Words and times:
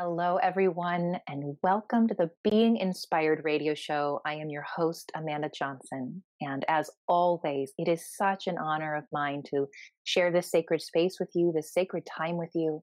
Hello, 0.00 0.36
everyone, 0.36 1.18
and 1.28 1.56
welcome 1.64 2.06
to 2.06 2.14
the 2.14 2.30
Being 2.48 2.76
Inspired 2.76 3.40
radio 3.42 3.74
show. 3.74 4.20
I 4.24 4.34
am 4.34 4.48
your 4.48 4.62
host, 4.62 5.10
Amanda 5.16 5.50
Johnson. 5.52 6.22
And 6.40 6.64
as 6.68 6.88
always, 7.08 7.72
it 7.78 7.88
is 7.88 8.14
such 8.14 8.46
an 8.46 8.58
honor 8.58 8.94
of 8.94 9.06
mine 9.12 9.42
to 9.50 9.66
share 10.04 10.30
this 10.30 10.52
sacred 10.52 10.82
space 10.82 11.16
with 11.18 11.30
you, 11.34 11.50
this 11.52 11.72
sacred 11.72 12.06
time 12.06 12.36
with 12.36 12.52
you, 12.54 12.80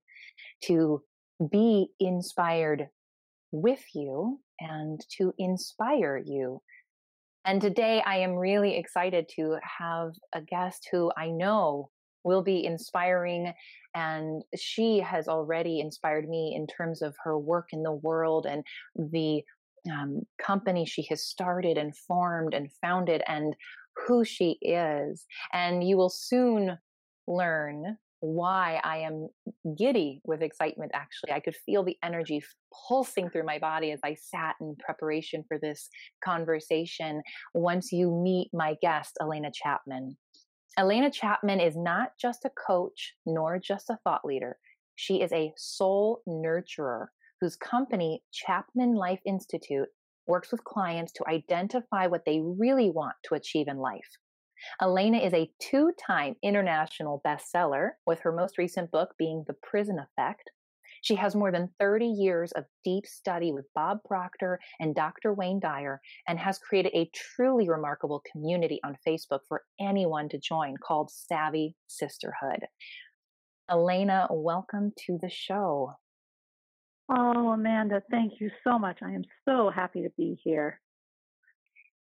to 0.66 1.04
be 1.50 1.88
inspired 2.02 2.90
with 3.54 3.86
you 3.94 4.42
and 4.60 5.00
to 5.18 5.34
inspire 5.38 6.18
you. 6.18 6.62
And 7.46 7.62
today 7.62 8.04
I 8.06 8.18
am 8.18 8.34
really 8.34 8.78
excited 8.78 9.30
to 9.38 9.56
have 9.80 10.12
a 10.34 10.42
guest 10.42 10.90
who 10.92 11.14
I 11.16 11.30
know 11.30 11.92
will 12.26 12.44
be 12.44 12.66
inspiring. 12.66 13.54
And 13.94 14.44
she 14.58 15.00
has 15.00 15.30
already 15.30 15.80
inspired 15.80 16.28
me 16.28 16.54
in 16.56 16.68
terms 16.68 17.02
of 17.02 17.16
her 17.24 17.40
work 17.40 17.70
in 17.72 17.84
the 17.84 17.94
world 17.94 18.46
and 18.46 18.66
the 18.96 19.44
um, 19.90 20.24
company 20.42 20.86
she 20.86 21.04
has 21.10 21.24
started 21.26 21.78
and 21.78 21.96
formed 21.96 22.54
and 22.54 22.70
founded 22.82 23.22
and 23.28 23.56
who 24.08 24.26
she 24.26 24.58
is. 24.62 25.26
And 25.54 25.88
you 25.88 25.96
will 25.96 26.10
soon 26.10 26.78
learn 27.28 27.98
why 28.20 28.82
I 28.84 28.98
am 29.00 29.30
giddy 29.78 30.22
with 30.24 30.42
excitement. 30.42 30.92
Actually, 30.94 31.34
I 31.34 31.40
could 31.40 31.56
feel 31.56 31.84
the 31.84 31.98
energy 32.04 32.44
pulsing 32.88 33.30
through 33.30 33.46
my 33.46 33.60
body 33.60 33.92
as 33.92 34.00
I 34.04 34.16
sat 34.16 34.56
in 34.60 34.76
preparation 34.80 35.44
for 35.48 35.60
this 35.60 35.90
conversation. 36.24 37.22
Once 37.54 37.92
you 37.92 38.12
meet 38.12 38.50
my 38.52 38.76
guest, 38.82 39.18
Elena 39.22 39.52
Chapman. 39.54 40.18
Elena 40.78 41.10
Chapman 41.10 41.62
is 41.62 41.78
not 41.78 42.18
just 42.20 42.44
a 42.44 42.50
coach 42.50 43.14
nor 43.26 43.58
just 43.58 43.90
a 43.90 43.98
thought 44.04 44.26
leader. 44.26 44.58
She 44.96 45.22
is 45.22 45.32
a 45.32 45.54
soul 45.56 46.22
nurturer 46.28 47.08
whose 47.40 47.56
company, 47.56 48.24
Chapman 48.34 48.94
Life 48.94 49.22
Institute, 49.26 49.88
works 50.28 50.52
with 50.52 50.66
clients 50.66 51.14
to 51.14 51.28
identify 51.30 52.08
what 52.08 52.26
they 52.26 52.42
really 52.42 52.90
want 52.90 53.16
to 53.24 53.36
achieve 53.36 53.70
in 53.70 53.78
life. 53.78 54.18
Elena 54.82 55.20
is 55.20 55.34
a 55.34 55.50
two 55.62 55.92
time 55.98 56.36
international 56.44 57.22
bestseller, 57.26 57.92
with 58.06 58.20
her 58.20 58.34
most 58.34 58.58
recent 58.58 58.92
book 58.92 59.16
being 59.18 59.46
The 59.48 59.56
Prison 59.64 59.98
Effect, 59.98 60.52
she 61.06 61.14
has 61.14 61.36
more 61.36 61.52
than 61.52 61.70
30 61.80 62.08
years 62.08 62.52
of 62.54 62.66
deep 62.84 63.06
study 63.06 63.52
with 63.52 63.66
Bob 63.76 64.00
Proctor 64.06 64.60
and 64.80 64.96
Dr. 64.96 65.36
Wayne 65.36 65.60
Dyer 65.60 66.02
and 66.28 66.40
has 66.40 66.58
created 66.58 66.94
a 66.96 67.12
truly 67.14 67.70
remarkable 67.70 68.24
community 68.32 68.80
on 68.84 68.98
Facebook 69.08 69.42
for 69.48 69.62
anyone 69.80 70.30
to 70.30 70.40
join 70.40 70.78
called 70.78 71.12
Savvy 71.12 71.76
Sisterhood. 71.86 72.66
Elena, 73.70 74.28
welcome 74.32 74.94
to 75.06 75.20
the 75.22 75.30
show. 75.30 75.94
Oh, 77.08 77.52
Amanda, 77.52 78.02
thank 78.10 78.40
you 78.40 78.50
so 78.64 78.80
much. 78.80 78.98
I 79.04 79.12
am 79.12 79.26
so 79.48 79.70
happy 79.70 80.02
to 80.02 80.10
be 80.18 80.40
here. 80.44 80.82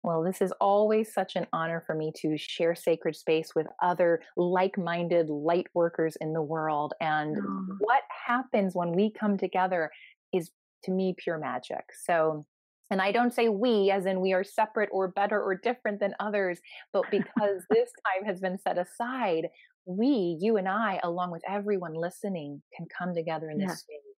Well, 0.05 0.21
this 0.21 0.39
is 0.39 0.53
always 0.61 1.11
such 1.11 1.35
an 1.35 1.47
honor 1.51 1.83
for 1.83 1.95
me 1.95 2.13
to 2.17 2.37
share 2.37 2.75
sacred 2.75 3.15
space 3.15 3.55
with 3.55 3.65
other 3.81 4.21
like 4.37 4.77
minded 4.77 5.29
light 5.29 5.65
workers 5.73 6.15
in 6.21 6.31
the 6.31 6.43
world. 6.43 6.93
And 7.01 7.35
oh. 7.39 7.75
what 7.79 8.03
happens 8.27 8.75
when 8.75 8.91
we 8.91 9.11
come 9.11 9.35
together 9.35 9.89
is 10.31 10.51
to 10.83 10.91
me 10.91 11.15
pure 11.17 11.39
magic. 11.39 11.85
So, 12.03 12.45
and 12.91 13.01
I 13.01 13.11
don't 13.11 13.33
say 13.33 13.49
we 13.49 13.89
as 13.89 14.05
in 14.05 14.21
we 14.21 14.31
are 14.33 14.43
separate 14.43 14.89
or 14.91 15.07
better 15.07 15.41
or 15.41 15.55
different 15.55 15.99
than 15.99 16.13
others, 16.19 16.59
but 16.93 17.05
because 17.09 17.63
this 17.71 17.89
time 18.05 18.27
has 18.27 18.39
been 18.39 18.59
set 18.59 18.77
aside, 18.77 19.47
we, 19.87 20.37
you 20.39 20.57
and 20.57 20.67
I, 20.67 20.99
along 21.03 21.31
with 21.31 21.41
everyone 21.49 21.95
listening, 21.95 22.61
can 22.77 22.85
come 22.95 23.15
together 23.15 23.49
in 23.49 23.57
this 23.57 23.69
yeah. 23.69 23.75
space 23.75 24.14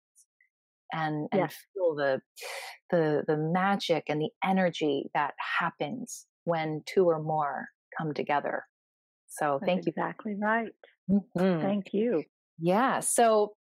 and 0.96 1.28
and 1.32 1.52
feel 1.52 1.96
the 1.96 2.22
the 2.90 3.24
the 3.28 3.38
magic 3.38 4.06
and 4.08 4.22
the 4.22 4.30
energy 4.44 5.10
that 5.14 5.34
happens 5.60 6.26
when 6.46 6.82
two 6.86 7.06
or 7.06 7.22
more 7.22 7.68
come 7.98 8.14
together. 8.14 8.64
So 9.28 9.60
That's 9.60 9.70
thank 9.70 9.86
you. 9.86 9.94
Exactly 9.96 10.36
right. 10.40 10.72
Mm-hmm. 11.10 11.62
Thank 11.62 11.94
you. 11.94 12.24
Yeah. 12.60 13.02
So 13.02 13.54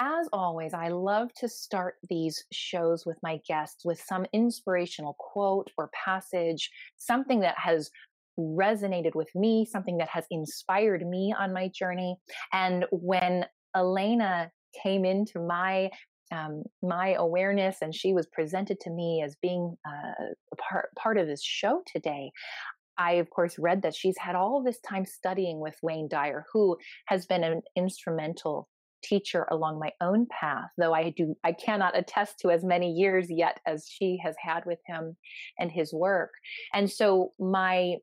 as 0.00 0.28
always, 0.32 0.74
I 0.74 0.88
love 0.88 1.32
to 1.38 1.48
start 1.48 1.96
these 2.08 2.44
shows 2.52 3.04
with 3.04 3.18
my 3.22 3.40
guests 3.48 3.84
with 3.84 4.00
some 4.00 4.26
inspirational 4.32 5.16
quote 5.18 5.70
or 5.76 5.90
passage, 6.04 6.70
something 6.98 7.40
that 7.40 7.56
has 7.58 7.90
resonated 8.38 9.16
with 9.16 9.28
me, 9.34 9.64
something 9.64 9.98
that 9.98 10.08
has 10.08 10.24
inspired 10.30 11.04
me 11.04 11.34
on 11.36 11.52
my 11.52 11.68
journey. 11.74 12.16
And 12.52 12.84
when 12.92 13.46
Elena 13.74 14.52
came 14.80 15.04
into 15.04 15.40
my 15.40 15.90
um, 16.32 16.62
my 16.82 17.14
awareness 17.14 17.78
and 17.82 17.94
she 17.94 18.12
was 18.12 18.26
presented 18.26 18.80
to 18.80 18.90
me 18.90 19.22
as 19.24 19.36
being 19.40 19.76
uh, 19.86 20.24
a 20.52 20.56
part, 20.56 20.94
part 20.96 21.18
of 21.18 21.26
this 21.26 21.42
show 21.42 21.82
today 21.86 22.30
I, 22.98 23.12
of 23.12 23.30
course, 23.30 23.58
read 23.58 23.82
that 23.82 23.94
she's 23.94 24.18
had 24.18 24.34
all 24.34 24.62
this 24.62 24.80
time 24.80 25.06
studying 25.06 25.60
with 25.60 25.76
Wayne 25.82 26.08
Dyer, 26.08 26.44
who 26.52 26.76
has 27.06 27.26
been 27.26 27.44
an 27.44 27.62
instrumental 27.76 28.68
teacher 29.02 29.46
along 29.52 29.78
my 29.78 29.92
own 30.00 30.26
path, 30.26 30.70
though 30.76 30.92
I 30.92 31.10
do 31.10 31.36
I 31.44 31.52
cannot 31.52 31.96
attest 31.96 32.40
to 32.40 32.50
as 32.50 32.64
many 32.64 32.90
years 32.90 33.30
yet 33.30 33.60
as 33.64 33.86
she 33.88 34.18
has 34.24 34.34
had 34.42 34.66
with 34.66 34.80
him 34.86 35.16
and 35.58 35.70
his 35.70 35.94
work. 35.94 36.32
And 36.74 36.90
so 36.90 37.32
my 37.38 37.96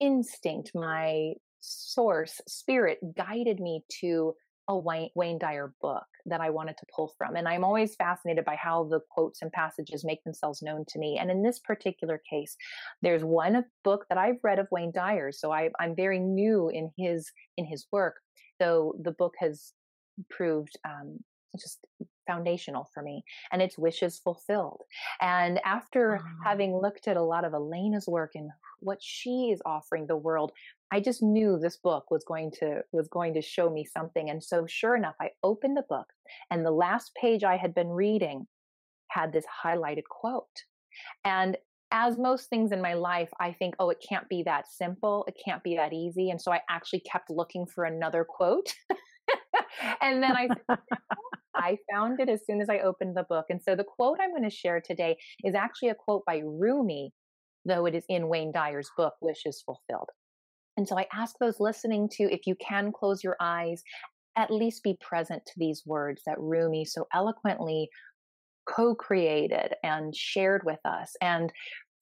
instinct, 0.00 0.72
my 0.74 1.34
source, 1.60 2.40
spirit 2.48 2.98
guided 3.16 3.60
me 3.60 3.84
to 4.00 4.34
a 4.68 4.76
Wayne, 4.76 5.10
Wayne 5.14 5.38
Dyer 5.38 5.74
book 5.80 6.04
that 6.26 6.40
I 6.40 6.50
wanted 6.50 6.76
to 6.78 6.86
pull 6.94 7.12
from. 7.18 7.36
And 7.36 7.48
I'm 7.48 7.64
always 7.64 7.96
fascinated 7.96 8.44
by 8.44 8.54
how 8.54 8.84
the 8.84 9.00
quotes 9.10 9.42
and 9.42 9.50
passages 9.52 10.04
make 10.04 10.22
themselves 10.24 10.62
known 10.62 10.84
to 10.88 10.98
me. 10.98 11.18
And 11.20 11.30
in 11.30 11.42
this 11.42 11.58
particular 11.58 12.20
case, 12.28 12.56
there's 13.02 13.24
one 13.24 13.64
book 13.82 14.06
that 14.08 14.18
I've 14.18 14.42
read 14.42 14.58
of 14.58 14.68
Wayne 14.70 14.92
Dyer. 14.92 15.32
So 15.32 15.52
I, 15.52 15.70
I'm 15.80 15.96
very 15.96 16.18
new 16.18 16.68
in 16.68 16.90
his 16.96 17.30
in 17.56 17.64
his 17.64 17.86
work, 17.90 18.16
though 18.60 18.94
the 19.02 19.12
book 19.12 19.34
has 19.40 19.72
proved 20.30 20.76
um, 20.84 21.18
just 21.58 21.78
foundational 22.26 22.88
for 22.94 23.02
me 23.02 23.24
and 23.50 23.60
it's 23.60 23.76
wishes 23.76 24.18
fulfilled 24.18 24.82
and 25.20 25.60
after 25.64 26.16
oh. 26.16 26.22
having 26.44 26.74
looked 26.74 27.08
at 27.08 27.16
a 27.16 27.22
lot 27.22 27.44
of 27.44 27.52
elena's 27.52 28.06
work 28.06 28.30
and 28.34 28.48
what 28.80 28.98
she 29.00 29.50
is 29.52 29.60
offering 29.66 30.06
the 30.06 30.16
world 30.16 30.52
I 30.92 31.00
just 31.00 31.22
knew 31.22 31.58
this 31.58 31.78
book 31.78 32.10
was 32.10 32.22
going 32.22 32.50
to 32.60 32.82
was 32.92 33.08
going 33.08 33.32
to 33.34 33.40
show 33.40 33.70
me 33.70 33.82
something. 33.82 34.28
And 34.28 34.44
so 34.44 34.66
sure 34.68 34.94
enough, 34.94 35.14
I 35.18 35.30
opened 35.42 35.74
the 35.74 35.86
book 35.88 36.06
and 36.50 36.66
the 36.66 36.70
last 36.70 37.12
page 37.18 37.44
I 37.44 37.56
had 37.56 37.74
been 37.74 37.88
reading 37.88 38.46
had 39.08 39.32
this 39.32 39.46
highlighted 39.64 40.04
quote. 40.10 40.64
And 41.24 41.56
as 41.92 42.18
most 42.18 42.50
things 42.50 42.72
in 42.72 42.82
my 42.82 42.92
life, 42.92 43.30
I 43.40 43.52
think, 43.52 43.74
oh, 43.78 43.88
it 43.88 44.04
can't 44.06 44.28
be 44.28 44.42
that 44.42 44.68
simple. 44.70 45.24
It 45.26 45.36
can't 45.42 45.62
be 45.62 45.76
that 45.76 45.94
easy. 45.94 46.28
And 46.28 46.40
so 46.40 46.52
I 46.52 46.60
actually 46.68 47.00
kept 47.00 47.30
looking 47.30 47.66
for 47.66 47.84
another 47.84 48.26
quote. 48.28 48.74
and 50.02 50.22
then 50.22 50.36
I 50.36 50.48
I 51.54 51.78
found 51.90 52.20
it 52.20 52.28
as 52.28 52.44
soon 52.44 52.60
as 52.60 52.68
I 52.68 52.80
opened 52.80 53.16
the 53.16 53.26
book. 53.30 53.46
And 53.48 53.62
so 53.62 53.74
the 53.74 53.84
quote 53.84 54.18
I'm 54.20 54.30
going 54.30 54.42
to 54.42 54.50
share 54.50 54.82
today 54.82 55.16
is 55.42 55.54
actually 55.54 55.88
a 55.88 55.94
quote 55.94 56.24
by 56.26 56.42
Rumi, 56.44 57.12
though 57.64 57.86
it 57.86 57.94
is 57.94 58.04
in 58.10 58.28
Wayne 58.28 58.52
Dyer's 58.52 58.90
book, 58.94 59.14
Wishes 59.22 59.62
Fulfilled. 59.64 60.10
And 60.76 60.88
so 60.88 60.98
I 60.98 61.06
ask 61.12 61.36
those 61.38 61.60
listening 61.60 62.08
to, 62.12 62.24
if 62.24 62.46
you 62.46 62.54
can 62.56 62.92
close 62.92 63.22
your 63.22 63.36
eyes, 63.40 63.82
at 64.36 64.50
least 64.50 64.82
be 64.82 64.96
present 65.00 65.44
to 65.46 65.52
these 65.56 65.82
words 65.84 66.22
that 66.26 66.40
Rumi 66.40 66.84
so 66.84 67.06
eloquently 67.12 67.90
co 68.66 68.94
created 68.94 69.74
and 69.82 70.14
shared 70.14 70.62
with 70.64 70.78
us, 70.84 71.14
and 71.20 71.52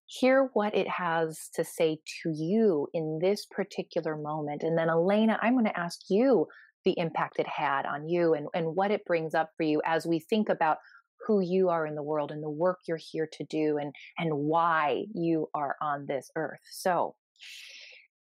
hear 0.07 0.51
what 0.55 0.75
it 0.75 0.89
has 0.89 1.49
to 1.55 1.65
say 1.65 1.99
to 2.23 2.31
you 2.31 2.89
in 2.93 3.19
this 3.21 3.47
particular 3.47 4.17
moment. 4.17 4.63
And 4.63 4.77
then, 4.77 4.91
Elena, 4.91 5.39
I'm 5.41 5.55
going 5.55 5.67
to 5.67 5.79
ask 5.79 6.01
you 6.09 6.47
the 6.85 6.99
impact 6.99 7.39
it 7.39 7.47
had 7.47 7.87
on 7.87 8.09
you 8.09 8.35
and, 8.35 8.49
and 8.55 8.75
what 8.75 8.91
it 8.91 9.05
brings 9.05 9.35
up 9.35 9.51
for 9.57 9.63
you 9.63 9.81
as 9.85 10.07
we 10.07 10.19
think 10.19 10.49
about 10.49 10.79
who 11.27 11.41
you 11.41 11.69
are 11.69 11.87
in 11.87 11.95
the 11.95 12.03
world 12.03 12.33
and 12.33 12.43
the 12.43 12.51
work 12.51 12.79
you're 12.89 12.99
here 13.13 13.29
to 13.31 13.45
do 13.45 13.79
and, 13.79 13.95
and 14.19 14.33
why 14.33 15.05
you 15.15 15.49
are 15.55 15.77
on 15.81 16.07
this 16.07 16.31
earth. 16.35 16.61
So, 16.73 17.15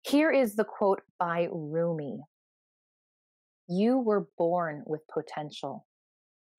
here 0.06 0.30
is 0.30 0.54
the 0.54 0.64
quote 0.64 1.00
by 1.18 1.48
Rumi 1.50 2.20
You 3.66 3.98
were 3.98 4.28
born 4.36 4.82
with 4.86 5.00
potential. 5.08 5.86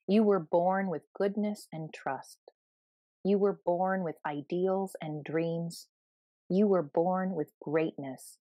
You 0.07 0.23
were 0.23 0.39
born 0.39 0.89
with 0.89 1.03
goodness 1.15 1.67
and 1.71 1.93
trust. 1.93 2.39
You 3.23 3.37
were 3.37 3.59
born 3.63 4.03
with 4.03 4.15
ideals 4.25 4.95
and 4.99 5.23
dreams. 5.23 5.87
You 6.49 6.65
were 6.65 6.81
born 6.81 7.35
with 7.35 7.51
greatness. 7.61 8.39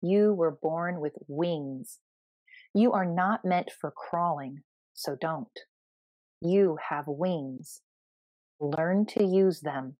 You 0.00 0.32
were 0.32 0.58
born 0.62 1.00
with 1.00 1.16
wings. 1.28 1.98
You 2.74 2.92
are 2.92 3.06
not 3.06 3.44
meant 3.44 3.70
for 3.78 3.90
crawling, 3.90 4.62
so 4.94 5.16
don't. 5.20 5.48
You 6.40 6.78
have 6.88 7.04
wings. 7.06 7.82
Learn 8.58 9.04
to 9.06 9.22
use 9.22 9.60
them 9.60 9.96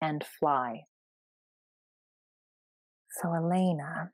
and 0.00 0.24
fly. 0.38 0.84
So, 3.12 3.34
Elena, 3.34 4.10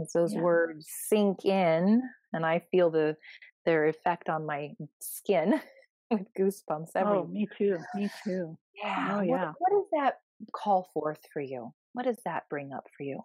as 0.00 0.12
those 0.12 0.34
yeah. 0.34 0.40
words 0.40 0.86
sink 1.08 1.44
in 1.44 2.02
and 2.32 2.46
I 2.46 2.62
feel 2.70 2.90
the 2.90 3.16
their 3.64 3.86
effect 3.86 4.28
on 4.28 4.44
my 4.44 4.70
skin, 5.00 5.60
with 6.10 6.26
goosebumps 6.38 6.90
every 6.96 7.18
Oh, 7.18 7.26
me 7.26 7.48
too. 7.56 7.78
Me 7.94 8.10
too. 8.24 8.58
yeah 8.74 9.08
Oh, 9.12 9.16
what 9.18 9.26
yeah. 9.26 9.52
what 9.58 9.70
does 9.70 9.86
that 9.92 10.14
call 10.52 10.90
forth 10.92 11.20
for 11.32 11.40
you 11.40 11.72
what 11.92 12.04
does 12.04 12.18
that 12.24 12.48
bring 12.50 12.72
up 12.72 12.84
for 12.96 13.04
you 13.04 13.20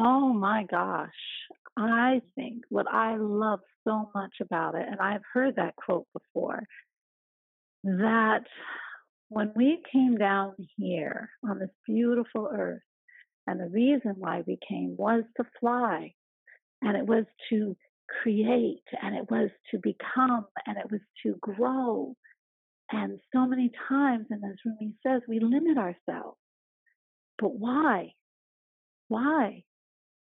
Oh 0.00 0.32
my 0.32 0.64
gosh. 0.64 1.10
I 1.76 2.20
mm. 2.20 2.22
think 2.34 2.62
what 2.68 2.86
I 2.90 3.16
love 3.16 3.60
so 3.86 4.10
much 4.14 4.34
about 4.40 4.74
it, 4.74 4.86
and 4.90 5.00
I've 5.00 5.22
heard 5.32 5.56
that 5.56 5.76
quote 5.76 6.06
before, 6.12 6.62
that 7.84 8.44
when 9.28 9.52
we 9.54 9.82
came 9.92 10.16
down 10.16 10.54
here 10.76 11.30
on 11.48 11.58
this 11.58 11.70
beautiful 11.86 12.50
earth, 12.52 12.82
and 13.46 13.60
the 13.60 13.68
reason 13.68 14.14
why 14.16 14.42
we 14.46 14.58
came 14.66 14.96
was 14.96 15.24
to 15.36 15.44
fly, 15.60 16.14
and 16.82 16.96
it 16.96 17.06
was 17.06 17.24
to 17.50 17.76
create, 18.22 18.84
and 19.02 19.16
it 19.16 19.30
was 19.30 19.50
to 19.70 19.78
become, 19.82 20.46
and 20.66 20.76
it 20.78 20.90
was 20.90 21.00
to 21.22 21.36
grow. 21.40 22.14
And 22.90 23.18
so 23.34 23.46
many 23.46 23.70
times, 23.88 24.26
and 24.30 24.42
as 24.44 24.56
Rumi 24.64 24.94
says, 25.06 25.22
we 25.28 25.40
limit 25.40 25.78
ourselves. 25.78 26.38
But 27.38 27.58
why? 27.58 28.12
Why? 29.08 29.64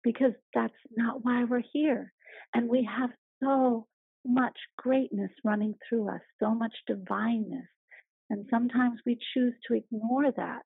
Because 0.04 0.34
that's 0.54 0.74
not 0.96 1.24
why 1.24 1.46
we're 1.46 1.64
here. 1.74 2.14
And 2.54 2.70
we 2.70 2.88
have 2.98 3.10
so 3.42 3.88
much 4.26 4.58
greatness 4.78 5.32
running 5.44 5.76
through 5.88 6.10
us, 6.10 6.22
so 6.40 6.54
much 6.54 6.74
divineness. 6.88 7.68
And 8.30 8.46
sometimes 8.50 9.00
we 9.06 9.18
choose 9.34 9.54
to 9.68 9.76
ignore 9.76 10.32
that. 10.32 10.62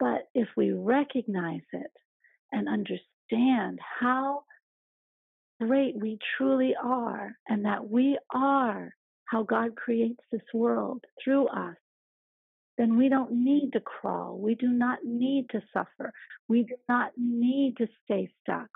But 0.00 0.28
if 0.34 0.48
we 0.56 0.72
recognize 0.72 1.60
it 1.72 1.92
and 2.50 2.68
understand 2.68 3.78
how 4.00 4.44
great 5.60 5.94
we 5.96 6.18
truly 6.36 6.74
are 6.82 7.36
and 7.48 7.66
that 7.66 7.88
we 7.88 8.18
are 8.34 8.94
how 9.26 9.42
God 9.44 9.76
creates 9.76 10.22
this 10.32 10.42
world 10.52 11.04
through 11.22 11.46
us, 11.48 11.76
then 12.78 12.96
we 12.96 13.10
don't 13.10 13.30
need 13.32 13.74
to 13.74 13.80
crawl. 13.80 14.38
We 14.38 14.54
do 14.54 14.68
not 14.68 15.00
need 15.04 15.46
to 15.50 15.62
suffer. 15.72 16.12
We 16.48 16.62
do 16.62 16.76
not 16.88 17.12
need 17.18 17.76
to 17.76 17.86
stay 18.04 18.32
stuck. 18.42 18.70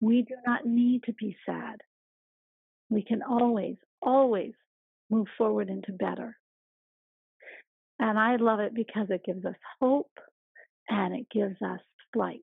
We 0.00 0.22
do 0.22 0.34
not 0.46 0.66
need 0.66 1.04
to 1.04 1.14
be 1.14 1.36
sad. 1.46 1.80
We 2.90 3.02
can 3.02 3.22
always, 3.22 3.76
always 4.02 4.52
move 5.10 5.26
forward 5.38 5.70
into 5.70 5.92
better. 5.92 6.36
And 7.98 8.18
I 8.18 8.36
love 8.36 8.60
it 8.60 8.74
because 8.74 9.06
it 9.08 9.24
gives 9.24 9.44
us 9.46 9.54
hope 9.80 10.10
and 10.88 11.14
it 11.14 11.26
gives 11.30 11.60
us 11.62 11.80
flight 12.12 12.40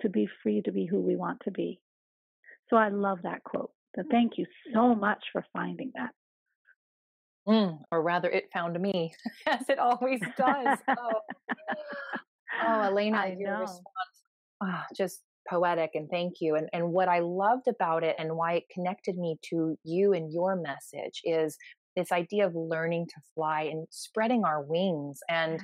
to 0.00 0.08
be 0.08 0.28
free 0.42 0.62
to 0.62 0.72
be 0.72 0.86
who 0.86 1.00
we 1.00 1.16
want 1.16 1.40
to 1.44 1.50
be. 1.50 1.80
So 2.68 2.76
I 2.76 2.88
love 2.88 3.18
that 3.22 3.42
quote. 3.44 3.70
So 3.96 4.04
thank 4.10 4.38
you 4.38 4.46
so 4.72 4.94
much 4.94 5.24
for 5.32 5.44
finding 5.52 5.92
that. 5.96 6.10
Mm, 7.48 7.80
or 7.90 8.02
rather 8.02 8.28
it 8.28 8.44
found 8.52 8.78
me 8.78 9.12
as 9.46 9.68
it 9.68 9.78
always 9.78 10.20
does 10.36 10.78
oh, 10.88 11.20
oh 12.66 12.80
elena 12.82 13.34
your 13.36 13.60
response 13.60 13.82
ah, 14.62 14.84
just 14.94 15.22
poetic 15.48 15.90
and 15.94 16.08
thank 16.10 16.34
you 16.40 16.56
and 16.56 16.68
and 16.74 16.92
what 16.92 17.08
i 17.08 17.20
loved 17.20 17.66
about 17.66 18.04
it 18.04 18.14
and 18.18 18.36
why 18.36 18.52
it 18.52 18.64
connected 18.70 19.16
me 19.16 19.36
to 19.42 19.74
you 19.84 20.12
and 20.12 20.30
your 20.30 20.54
message 20.54 21.22
is 21.24 21.56
this 21.96 22.12
idea 22.12 22.46
of 22.46 22.54
learning 22.54 23.06
to 23.06 23.20
fly 23.34 23.62
and 23.62 23.86
spreading 23.90 24.44
our 24.44 24.62
wings 24.62 25.18
and 25.30 25.60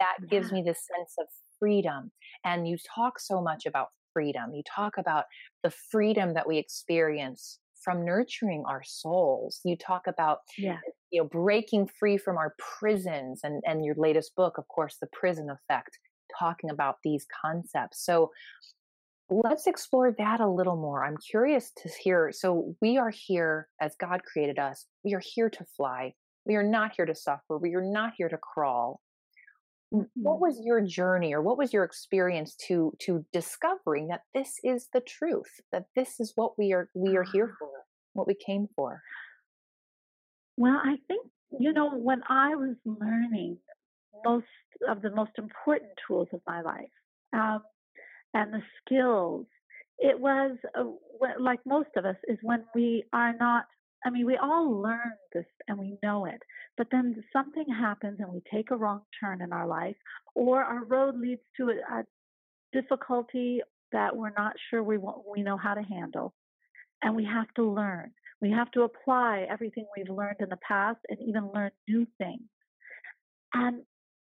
that 0.00 0.16
gives 0.28 0.50
Yeah. 0.50 0.56
me 0.56 0.62
this 0.62 0.86
sense 0.96 1.14
of 1.18 1.26
freedom 1.58 2.12
and 2.44 2.68
you 2.68 2.76
talk 2.94 3.18
so 3.18 3.40
much 3.40 3.66
about 3.66 3.88
freedom. 4.12 4.54
You 4.54 4.62
talk 4.64 4.96
about 4.98 5.24
the 5.62 5.70
freedom 5.70 6.34
that 6.34 6.46
we 6.46 6.58
experience 6.58 7.60
from 7.82 8.04
nurturing 8.04 8.64
our 8.66 8.82
souls. 8.84 9.60
You 9.64 9.76
talk 9.76 10.06
about 10.06 10.40
Yeah. 10.56 10.80
you 11.10 11.22
know 11.22 11.28
breaking 11.28 11.88
free 11.88 12.16
from 12.18 12.36
our 12.36 12.54
prisons 12.58 13.40
and 13.44 13.62
and 13.66 13.84
your 13.84 13.94
latest 13.96 14.34
book 14.36 14.58
of 14.58 14.66
course 14.68 14.96
the 15.00 15.06
prison 15.12 15.48
effect 15.50 15.98
talking 16.38 16.70
about 16.70 16.96
these 17.02 17.26
concepts. 17.42 18.04
So 18.04 18.30
let's 19.30 19.66
explore 19.66 20.10
that 20.12 20.40
a 20.40 20.48
little 20.48 20.76
more. 20.76 21.04
I'm 21.04 21.16
curious 21.18 21.70
to 21.82 21.88
hear 22.02 22.32
so 22.32 22.74
we 22.80 22.96
are 22.98 23.10
here 23.10 23.68
as 23.80 23.94
god 23.96 24.22
created 24.24 24.58
us. 24.58 24.86
We 25.04 25.14
are 25.14 25.22
here 25.24 25.50
to 25.50 25.64
fly. 25.76 26.14
We 26.46 26.54
are 26.56 26.62
not 26.62 26.92
here 26.96 27.06
to 27.06 27.14
suffer. 27.14 27.58
We 27.58 27.74
are 27.74 27.82
not 27.82 28.14
here 28.16 28.28
to 28.28 28.38
crawl 28.38 29.00
what 29.90 30.08
Mhm. 30.16 30.40
was 30.40 30.60
your 30.64 30.80
journey 30.80 31.32
or 31.34 31.40
what 31.42 31.58
was 31.58 31.72
your 31.72 31.84
experience 31.84 32.54
to 32.56 32.92
to 33.00 33.24
discovering 33.32 34.08
that 34.08 34.22
this 34.34 34.58
is 34.62 34.88
the 34.92 35.00
truth 35.00 35.60
that 35.72 35.86
this 35.96 36.20
is 36.20 36.32
what 36.36 36.58
we 36.58 36.72
are 36.72 36.90
we 36.94 37.16
are 37.16 37.22
here 37.22 37.48
for 37.58 37.70
what 38.12 38.26
we 38.26 38.34
came 38.34 38.68
for 38.76 39.02
Well, 40.56 40.80
I 40.82 40.96
think, 41.06 41.26
you 41.58 41.72
know, 41.72 41.94
when 41.94 42.22
I 42.28 42.54
was 42.56 42.76
learning 42.84 43.58
most 44.24 44.46
of 44.88 45.02
the 45.02 45.10
most 45.10 45.32
important 45.38 45.92
tools 46.06 46.28
of 46.32 46.40
my 46.46 46.60
life 46.62 46.90
um, 47.32 47.62
and 48.34 48.52
the 48.52 48.62
skills, 48.84 49.46
it 49.98 50.18
was 50.18 50.56
uh, 50.76 50.84
like 51.40 51.60
most 51.64 51.90
of 51.96 52.04
us, 52.04 52.16
is 52.28 52.38
when 52.42 52.64
we 52.74 53.04
are 53.12 53.34
not, 53.36 53.66
I 54.04 54.10
mean, 54.10 54.26
we 54.26 54.36
all 54.36 54.80
learn 54.80 55.12
this 55.32 55.46
and 55.66 55.78
we 55.78 55.98
know 56.02 56.24
it, 56.26 56.40
but 56.76 56.86
then 56.90 57.22
something 57.32 57.66
happens 57.68 58.18
and 58.20 58.32
we 58.32 58.42
take 58.52 58.70
a 58.70 58.76
wrong 58.76 59.02
turn 59.20 59.42
in 59.42 59.52
our 59.52 59.66
life, 59.66 59.96
or 60.34 60.62
our 60.62 60.84
road 60.84 61.18
leads 61.18 61.42
to 61.56 61.70
a, 61.70 62.00
a 62.00 62.04
difficulty 62.72 63.60
that 63.92 64.16
we're 64.16 64.32
not 64.36 64.52
sure 64.70 64.82
we, 64.82 64.98
want, 64.98 65.18
we 65.30 65.42
know 65.42 65.56
how 65.56 65.74
to 65.74 65.82
handle 65.82 66.34
and 67.02 67.14
we 67.14 67.24
have 67.24 67.52
to 67.54 67.64
learn. 67.64 68.12
We 68.40 68.50
have 68.52 68.70
to 68.72 68.82
apply 68.82 69.46
everything 69.50 69.86
we've 69.96 70.14
learned 70.14 70.36
in 70.40 70.48
the 70.48 70.58
past 70.66 70.98
and 71.08 71.18
even 71.26 71.50
learn 71.52 71.70
new 71.88 72.06
things. 72.18 72.42
And 73.52 73.82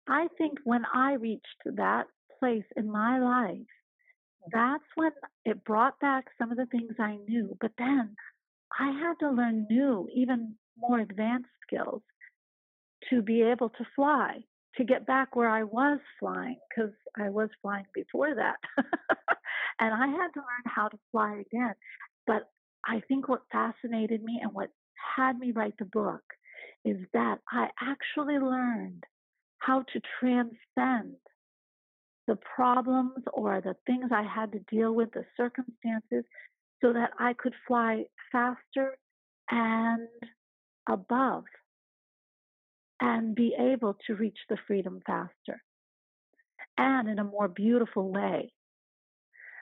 I 0.08 0.26
think 0.38 0.58
when 0.64 0.84
I 0.92 1.14
reached 1.14 1.46
that 1.64 2.06
place 2.40 2.64
in 2.76 2.90
my 2.90 3.20
life, 3.20 3.58
that's 4.52 4.84
when 4.96 5.12
it 5.44 5.64
brought 5.64 6.00
back 6.00 6.24
some 6.38 6.50
of 6.50 6.56
the 6.56 6.66
things 6.66 6.94
I 6.98 7.18
knew. 7.28 7.56
But 7.60 7.72
then 7.78 8.16
I 8.78 8.90
had 8.90 9.14
to 9.20 9.30
learn 9.30 9.66
new, 9.68 10.08
even 10.14 10.54
more 10.78 11.00
advanced 11.00 11.50
skills 11.66 12.02
to 13.10 13.22
be 13.22 13.42
able 13.42 13.70
to 13.70 13.84
fly, 13.94 14.38
to 14.76 14.84
get 14.84 15.06
back 15.06 15.36
where 15.36 15.48
I 15.48 15.64
was 15.64 15.98
flying, 16.18 16.58
because 16.68 16.92
I 17.18 17.28
was 17.30 17.50
flying 17.60 17.86
before 17.94 18.34
that. 18.34 18.56
and 19.80 19.94
I 19.94 20.06
had 20.06 20.28
to 20.34 20.40
learn 20.40 20.64
how 20.66 20.88
to 20.88 20.98
fly 21.10 21.42
again. 21.46 21.74
But 22.26 22.48
I 22.86 23.00
think 23.08 23.28
what 23.28 23.42
fascinated 23.50 24.22
me 24.22 24.40
and 24.42 24.52
what 24.52 24.70
had 25.16 25.38
me 25.38 25.52
write 25.52 25.74
the 25.78 25.84
book 25.84 26.22
is 26.84 26.96
that 27.12 27.38
I 27.50 27.68
actually 27.80 28.38
learned 28.38 29.04
how 29.58 29.84
to 29.92 30.00
transcend 30.18 31.16
the 32.26 32.38
problems 32.56 33.24
or 33.32 33.60
the 33.60 33.76
things 33.86 34.10
I 34.12 34.22
had 34.22 34.52
to 34.52 34.60
deal 34.70 34.94
with, 34.94 35.10
the 35.12 35.24
circumstances, 35.36 36.24
so 36.82 36.92
that 36.92 37.10
I 37.18 37.32
could 37.34 37.54
fly 37.66 38.04
faster 38.30 38.98
and 39.50 40.08
above 40.88 41.44
and 43.00 43.34
be 43.34 43.54
able 43.58 43.96
to 44.06 44.14
reach 44.14 44.38
the 44.48 44.58
freedom 44.66 45.00
faster 45.06 45.62
and 46.78 47.08
in 47.08 47.18
a 47.18 47.24
more 47.24 47.48
beautiful 47.48 48.10
way. 48.10 48.52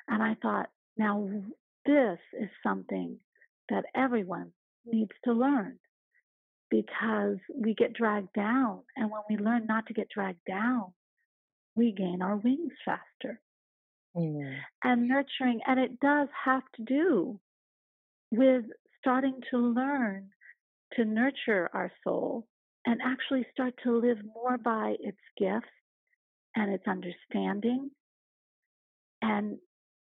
And 0.09 0.23
I 0.23 0.37
thought, 0.43 0.69
now 0.97 1.29
this 1.87 2.19
is 2.39 2.49
something 2.63 3.19
that 3.69 3.85
everyone 3.95 4.53
needs 4.85 5.13
to 5.25 5.33
learn 5.33 5.79
because 6.71 7.39
we 7.55 7.75
get 7.75 7.95
dragged 7.95 8.33
down. 8.35 8.81
And 8.97 9.11
when 9.11 9.23
we 9.29 9.37
learn 9.37 9.67
not 9.67 9.87
to 9.87 9.95
get 9.95 10.09
dragged 10.09 10.45
down, 10.47 10.93
we 11.75 11.93
gain 11.93 12.23
our 12.23 12.37
wings 12.37 12.73
faster. 12.85 13.41
Mm. 14.17 14.57
And 14.83 15.09
nurturing, 15.09 15.61
and 15.67 15.79
it 15.79 16.01
does 16.01 16.29
have 16.45 16.63
to 16.77 16.83
do 16.83 17.39
with 18.31 18.65
starting 19.01 19.41
to 19.51 19.59
learn 19.59 20.29
to 20.95 21.05
nurture 21.05 21.71
our 21.73 21.91
soul 22.05 22.47
and 22.87 23.01
actually 23.05 23.47
start 23.53 23.75
to 23.85 23.99
live 23.99 24.19
more 24.35 24.59
by 24.59 24.97
its 25.01 25.19
gifts 25.39 25.69
and 26.57 26.73
its 26.73 26.85
understanding 26.87 27.91
and 29.23 29.59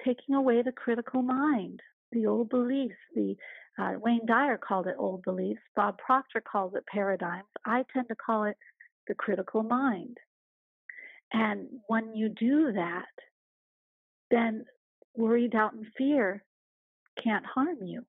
taking 0.03 0.35
away 0.35 0.61
the 0.61 0.71
critical 0.71 1.21
mind, 1.21 1.79
the 2.11 2.25
old 2.25 2.49
beliefs. 2.49 2.95
The 3.15 3.35
uh, 3.77 3.93
Wayne 3.99 4.25
Dyer 4.25 4.57
called 4.57 4.87
it 4.87 4.95
old 4.97 5.23
beliefs. 5.23 5.61
Bob 5.75 5.97
Proctor 5.97 6.41
calls 6.41 6.73
it 6.75 6.85
paradigms. 6.87 7.47
I 7.65 7.83
tend 7.93 8.07
to 8.09 8.15
call 8.15 8.45
it 8.45 8.57
the 9.07 9.15
critical 9.15 9.63
mind. 9.63 10.17
And 11.33 11.67
when 11.87 12.15
you 12.15 12.29
do 12.29 12.71
that, 12.73 13.05
then 14.31 14.65
worry, 15.15 15.47
doubt, 15.47 15.73
and 15.73 15.85
fear 15.97 16.43
can't 17.23 17.45
harm 17.45 17.77
you. 17.81 18.03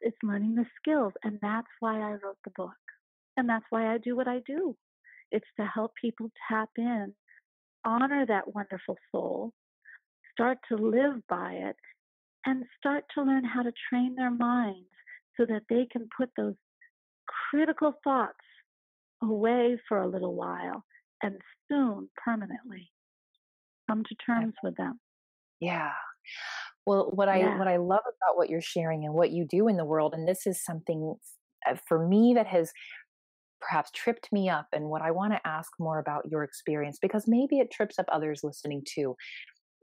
It's 0.00 0.16
learning 0.22 0.54
the 0.54 0.66
skills. 0.80 1.12
And 1.24 1.38
that's 1.42 1.68
why 1.80 2.00
I 2.00 2.12
wrote 2.12 2.38
the 2.44 2.52
book. 2.56 2.72
And 3.36 3.48
that's 3.48 3.64
why 3.70 3.92
I 3.92 3.98
do 3.98 4.16
what 4.16 4.28
I 4.28 4.40
do. 4.46 4.76
It's 5.30 5.46
to 5.58 5.66
help 5.66 5.92
people 6.00 6.30
tap 6.48 6.70
in, 6.76 7.14
honor 7.84 8.24
that 8.26 8.54
wonderful 8.54 8.96
soul, 9.12 9.52
start 10.32 10.58
to 10.68 10.76
live 10.76 11.20
by 11.28 11.52
it, 11.52 11.76
and 12.46 12.64
start 12.78 13.04
to 13.14 13.22
learn 13.22 13.44
how 13.44 13.62
to 13.62 13.72
train 13.90 14.14
their 14.14 14.30
minds 14.30 14.88
so 15.36 15.44
that 15.46 15.62
they 15.68 15.86
can 15.90 16.08
put 16.16 16.30
those 16.36 16.54
critical 17.50 17.92
thoughts 18.02 18.34
away 19.22 19.78
for 19.88 19.98
a 19.98 20.08
little 20.08 20.34
while 20.34 20.84
and 21.22 21.36
soon 21.68 22.08
permanently 22.24 22.90
come 23.88 24.02
to 24.04 24.14
terms 24.26 24.54
with 24.62 24.76
them. 24.76 24.98
Yeah. 25.60 25.92
Well, 26.86 27.10
what 27.14 27.28
I 27.28 27.44
what 27.44 27.68
I 27.68 27.76
love 27.76 28.00
about 28.00 28.36
what 28.36 28.50
you're 28.50 28.60
sharing 28.62 29.04
and 29.04 29.14
what 29.14 29.30
you 29.30 29.46
do 29.46 29.68
in 29.68 29.76
the 29.76 29.84
world, 29.84 30.14
and 30.14 30.26
this 30.26 30.46
is 30.46 30.64
something 30.64 31.16
uh, 31.68 31.76
for 31.86 32.06
me 32.06 32.34
that 32.34 32.46
has 32.46 32.72
perhaps 33.60 33.90
tripped 33.92 34.32
me 34.32 34.48
up, 34.48 34.68
and 34.72 34.86
what 34.90 35.02
I 35.02 35.10
want 35.10 35.34
to 35.34 35.46
ask 35.48 35.72
more 35.80 35.98
about 35.98 36.26
your 36.30 36.44
experience 36.44 36.98
because 37.00 37.26
maybe 37.28 37.58
it 37.60 37.70
trips 37.72 37.98
up 37.98 38.06
others 38.12 38.42
listening 38.44 38.84
too. 38.88 39.16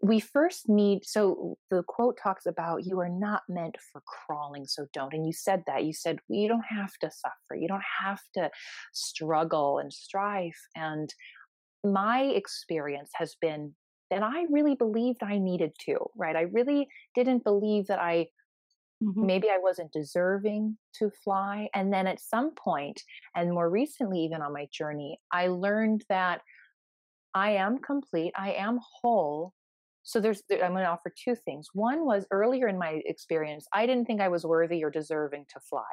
We 0.03 0.19
first 0.19 0.69
need 0.69 1.05
so 1.05 1.57
the 1.71 1.83
quote 1.87 2.17
talks 2.21 2.45
about 2.45 2.85
you 2.85 2.99
are 2.99 3.09
not 3.09 3.43
meant 3.49 3.77
for 3.91 4.01
crawling, 4.07 4.65
so 4.67 4.87
don't. 4.93 5.13
And 5.13 5.25
you 5.27 5.33
said 5.33 5.63
that 5.67 5.85
you 5.85 5.93
said 5.93 6.19
you 6.29 6.47
don't 6.49 6.65
have 6.69 6.93
to 7.01 7.11
suffer, 7.11 7.55
you 7.59 7.67
don't 7.67 7.83
have 8.01 8.21
to 8.35 8.51
struggle 8.93 9.79
and 9.79 9.93
strife 9.93 10.59
And 10.75 11.13
my 11.83 12.21
experience 12.23 13.11
has 13.15 13.35
been 13.39 13.75
that 14.15 14.23
I 14.23 14.47
really 14.49 14.75
believed 14.75 15.23
I 15.23 15.37
needed 15.39 15.73
to, 15.85 15.99
right? 16.15 16.37
I 16.37 16.43
really 16.43 16.89
didn't 17.15 17.43
believe 17.43 17.87
that 17.89 17.99
I 17.99 18.29
hmm 19.01 19.27
maybe 19.27 19.49
I 19.49 19.59
wasn't 19.59 19.93
deserving 19.93 20.77
to 20.99 21.09
fly. 21.09 21.69
And 21.73 21.93
then 21.93 22.07
at 22.07 22.19
some 22.19 22.53
point, 22.55 23.03
and 23.35 23.51
more 23.53 23.69
recently, 23.69 24.19
even 24.21 24.41
on 24.41 24.53
my 24.53 24.67
journey, 24.71 25.19
I 25.31 25.47
learned 25.47 26.05
that 26.09 26.41
I 27.33 27.51
am 27.51 27.79
complete, 27.79 28.33
I 28.37 28.53
am 28.53 28.79
whole. 29.01 29.53
So 30.03 30.19
there's, 30.19 30.43
I'm 30.51 30.73
going 30.73 30.83
to 30.83 30.87
offer 30.89 31.13
two 31.23 31.35
things. 31.35 31.67
One 31.73 32.05
was 32.05 32.27
earlier 32.31 32.67
in 32.67 32.77
my 32.77 33.01
experience, 33.05 33.67
I 33.73 33.85
didn't 33.87 34.05
think 34.05 34.21
I 34.21 34.29
was 34.29 34.45
worthy 34.45 34.83
or 34.83 34.91
deserving 34.91 35.45
to 35.53 35.59
fly, 35.61 35.83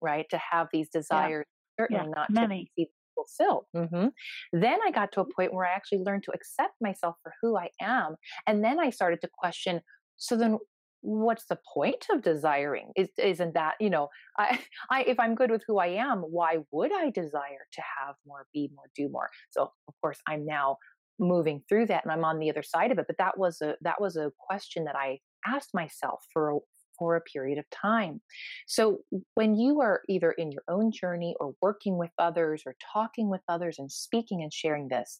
right? 0.00 0.26
To 0.30 0.38
have 0.38 0.68
these 0.72 0.88
desires, 0.90 1.46
yeah, 1.88 2.04
certainly 2.04 2.08
not 2.14 2.30
to 2.36 2.46
many. 2.48 2.70
see 2.76 2.84
them 2.84 2.92
fulfilled. 3.18 3.64
hmm 3.74 4.08
Then 4.52 4.78
I 4.86 4.90
got 4.90 5.12
to 5.12 5.20
a 5.20 5.34
point 5.34 5.52
where 5.52 5.66
I 5.66 5.74
actually 5.74 5.98
learned 5.98 6.24
to 6.24 6.32
accept 6.32 6.74
myself 6.80 7.16
for 7.22 7.34
who 7.42 7.56
I 7.56 7.68
am. 7.80 8.16
And 8.46 8.64
then 8.64 8.78
I 8.78 8.90
started 8.90 9.20
to 9.22 9.28
question, 9.32 9.80
so 10.16 10.36
then 10.36 10.58
what's 11.00 11.46
the 11.46 11.58
point 11.74 12.06
of 12.10 12.22
desiring? 12.22 12.92
Is, 12.96 13.08
isn't 13.18 13.54
that, 13.54 13.74
you 13.80 13.90
know, 13.90 14.08
I, 14.38 14.58
I, 14.90 15.02
if 15.02 15.18
I'm 15.18 15.34
good 15.34 15.50
with 15.50 15.62
who 15.66 15.78
I 15.78 15.88
am, 15.88 16.20
why 16.20 16.58
would 16.72 16.92
I 16.92 17.10
desire 17.10 17.66
to 17.72 17.82
have 18.00 18.14
more, 18.26 18.46
be 18.52 18.70
more, 18.74 18.86
do 18.96 19.08
more? 19.08 19.28
So 19.50 19.70
of 19.88 19.94
course 20.02 20.18
I'm 20.26 20.44
now 20.44 20.76
moving 21.18 21.62
through 21.68 21.86
that 21.86 22.04
and 22.04 22.12
I'm 22.12 22.24
on 22.24 22.38
the 22.38 22.50
other 22.50 22.62
side 22.62 22.92
of 22.92 22.98
it. 22.98 23.06
But 23.06 23.18
that 23.18 23.38
was 23.38 23.60
a, 23.60 23.76
that 23.82 24.00
was 24.00 24.16
a 24.16 24.32
question 24.38 24.84
that 24.84 24.96
I 24.96 25.18
asked 25.46 25.70
myself 25.74 26.20
for 26.32 26.50
a, 26.50 26.58
for 26.98 27.16
a 27.16 27.20
period 27.20 27.58
of 27.58 27.64
time. 27.70 28.20
So 28.66 28.98
when 29.34 29.54
you 29.54 29.80
are 29.80 30.02
either 30.08 30.32
in 30.32 30.50
your 30.52 30.62
own 30.68 30.90
journey 30.92 31.34
or 31.40 31.54
working 31.62 31.96
with 31.98 32.10
others 32.18 32.62
or 32.66 32.74
talking 32.92 33.28
with 33.30 33.42
others 33.48 33.76
and 33.78 33.90
speaking 33.90 34.42
and 34.42 34.52
sharing 34.52 34.88
this, 34.88 35.18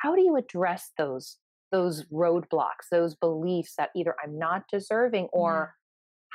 how 0.00 0.14
do 0.14 0.22
you 0.22 0.36
address 0.36 0.92
those 0.98 1.38
those 1.70 2.06
roadblocks, 2.06 2.88
those 2.90 3.14
beliefs 3.14 3.74
that 3.76 3.90
either 3.94 4.14
I'm 4.24 4.38
not 4.38 4.62
deserving 4.72 5.24
Yeah. 5.24 5.28
or 5.40 5.74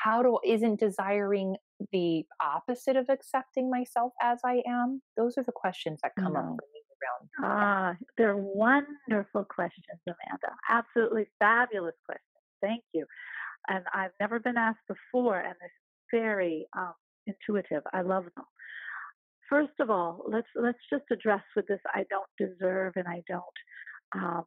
how 0.03 0.21
do 0.21 0.37
isn't 0.45 0.79
desiring 0.79 1.55
the 1.91 2.23
opposite 2.39 2.95
of 2.95 3.07
accepting 3.09 3.69
myself 3.71 4.13
as 4.21 4.39
I 4.45 4.61
am? 4.67 5.01
Those 5.17 5.37
are 5.37 5.43
the 5.43 5.51
questions 5.51 5.99
that 6.03 6.11
come 6.19 6.35
up 6.35 6.43
for 6.43 6.51
me 6.51 6.81
around. 7.01 7.29
Ah, 7.51 7.95
they're 8.17 8.37
wonderful 8.37 9.43
questions, 9.45 9.85
Amanda. 10.05 10.55
Absolutely 10.69 11.25
fabulous 11.39 11.95
questions. 12.05 12.27
Thank 12.61 12.83
you. 12.93 13.05
And 13.67 13.83
I've 13.93 14.11
never 14.19 14.39
been 14.39 14.57
asked 14.57 14.87
before, 14.87 15.39
and 15.39 15.55
they're 15.59 16.21
very 16.21 16.65
um, 16.77 16.93
intuitive. 17.27 17.83
I 17.93 18.01
love 18.01 18.25
them. 18.35 18.45
First 19.49 19.79
of 19.79 19.89
all, 19.89 20.23
let's 20.27 20.47
let's 20.55 20.79
just 20.91 21.03
address 21.11 21.43
with 21.55 21.67
this: 21.67 21.79
I 21.93 22.05
don't 22.09 22.29
deserve, 22.37 22.93
and 22.95 23.07
I 23.07 23.21
don't, 23.27 23.43
um, 24.15 24.43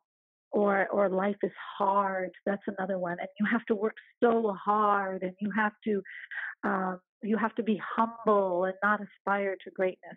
or 0.51 0.89
or 0.89 1.09
life 1.09 1.37
is 1.43 1.53
hard. 1.79 2.31
That's 2.45 2.63
another 2.67 2.99
one, 2.99 3.17
and 3.21 3.29
you 3.39 3.47
have 3.51 3.65
to 3.67 3.75
work 3.75 3.95
so 4.23 4.55
hard, 4.63 5.23
and 5.23 5.35
you 5.41 5.51
have 5.57 5.73
to 5.85 6.03
um, 6.65 7.01
you 7.23 7.37
have 7.37 7.55
to 7.57 7.63
be 7.63 7.81
humble 7.97 8.65
and 8.65 8.75
not 8.83 9.01
aspire 9.01 9.57
to 9.65 9.71
greatness. 9.71 10.17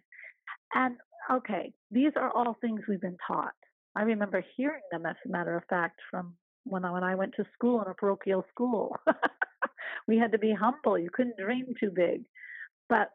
And 0.73 0.95
okay, 1.31 1.73
these 1.91 2.11
are 2.15 2.31
all 2.31 2.57
things 2.61 2.81
we've 2.87 3.01
been 3.01 3.17
taught. 3.27 3.53
I 3.95 4.03
remember 4.03 4.43
hearing 4.55 4.81
them, 4.91 5.05
as 5.05 5.15
a 5.25 5.29
matter 5.29 5.55
of 5.57 5.63
fact, 5.69 5.99
from 6.09 6.35
when 6.69 6.85
I, 6.85 6.91
when 6.91 7.03
I 7.03 7.15
went 7.15 7.33
to 7.35 7.45
school 7.53 7.81
in 7.81 7.89
a 7.89 7.93
parochial 7.93 8.45
school. 8.49 8.95
we 10.07 10.17
had 10.17 10.31
to 10.31 10.37
be 10.37 10.53
humble. 10.53 10.97
You 10.97 11.09
couldn't 11.11 11.37
dream 11.37 11.73
too 11.79 11.91
big. 11.91 12.23
But 12.87 13.09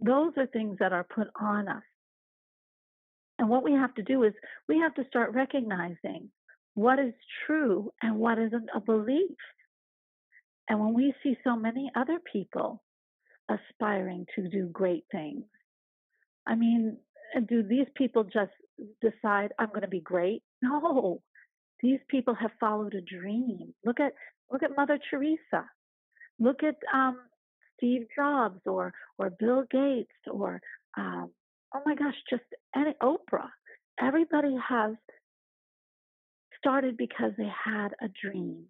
those 0.00 0.32
are 0.36 0.46
things 0.46 0.76
that 0.80 0.92
are 0.92 1.04
put 1.04 1.28
on 1.40 1.68
us. 1.68 1.82
And 3.38 3.48
what 3.48 3.64
we 3.64 3.72
have 3.72 3.94
to 3.94 4.02
do 4.02 4.22
is 4.22 4.32
we 4.68 4.78
have 4.78 4.94
to 4.94 5.04
start 5.08 5.34
recognizing 5.34 6.30
what 6.74 6.98
is 6.98 7.14
true 7.46 7.90
and 8.02 8.16
what 8.16 8.38
isn't 8.38 8.68
a 8.74 8.80
belief. 8.80 9.36
And 10.68 10.80
when 10.80 10.94
we 10.94 11.14
see 11.22 11.36
so 11.44 11.56
many 11.56 11.90
other 11.94 12.18
people 12.30 12.82
aspiring 13.48 14.26
to 14.34 14.48
do 14.48 14.68
great 14.72 15.04
things, 15.12 15.44
I 16.46 16.54
mean, 16.54 16.98
do 17.48 17.62
these 17.62 17.86
people 17.94 18.24
just 18.24 18.52
decide 19.00 19.52
I'm 19.58 19.68
going 19.68 19.82
to 19.82 19.88
be 19.88 20.00
great? 20.00 20.42
No, 20.62 21.20
these 21.80 22.00
people 22.08 22.34
have 22.34 22.52
followed 22.58 22.94
a 22.94 23.00
dream. 23.00 23.74
Look 23.84 24.00
at 24.00 24.12
look 24.50 24.62
at 24.62 24.76
Mother 24.76 24.98
Teresa. 25.10 25.68
Look 26.38 26.62
at 26.62 26.76
um, 26.92 27.18
Steve 27.76 28.06
Jobs 28.14 28.60
or 28.66 28.92
or 29.18 29.30
Bill 29.38 29.64
Gates 29.70 30.10
or 30.30 30.60
um, 30.96 31.30
oh 31.74 31.80
my 31.84 31.94
gosh, 31.94 32.14
just 32.30 32.44
any 32.74 32.94
Oprah. 33.02 33.50
Everybody 34.00 34.56
has 34.68 34.94
started 36.58 36.96
because 36.96 37.32
they 37.38 37.50
had 37.64 37.88
a 38.00 38.08
dream. 38.22 38.64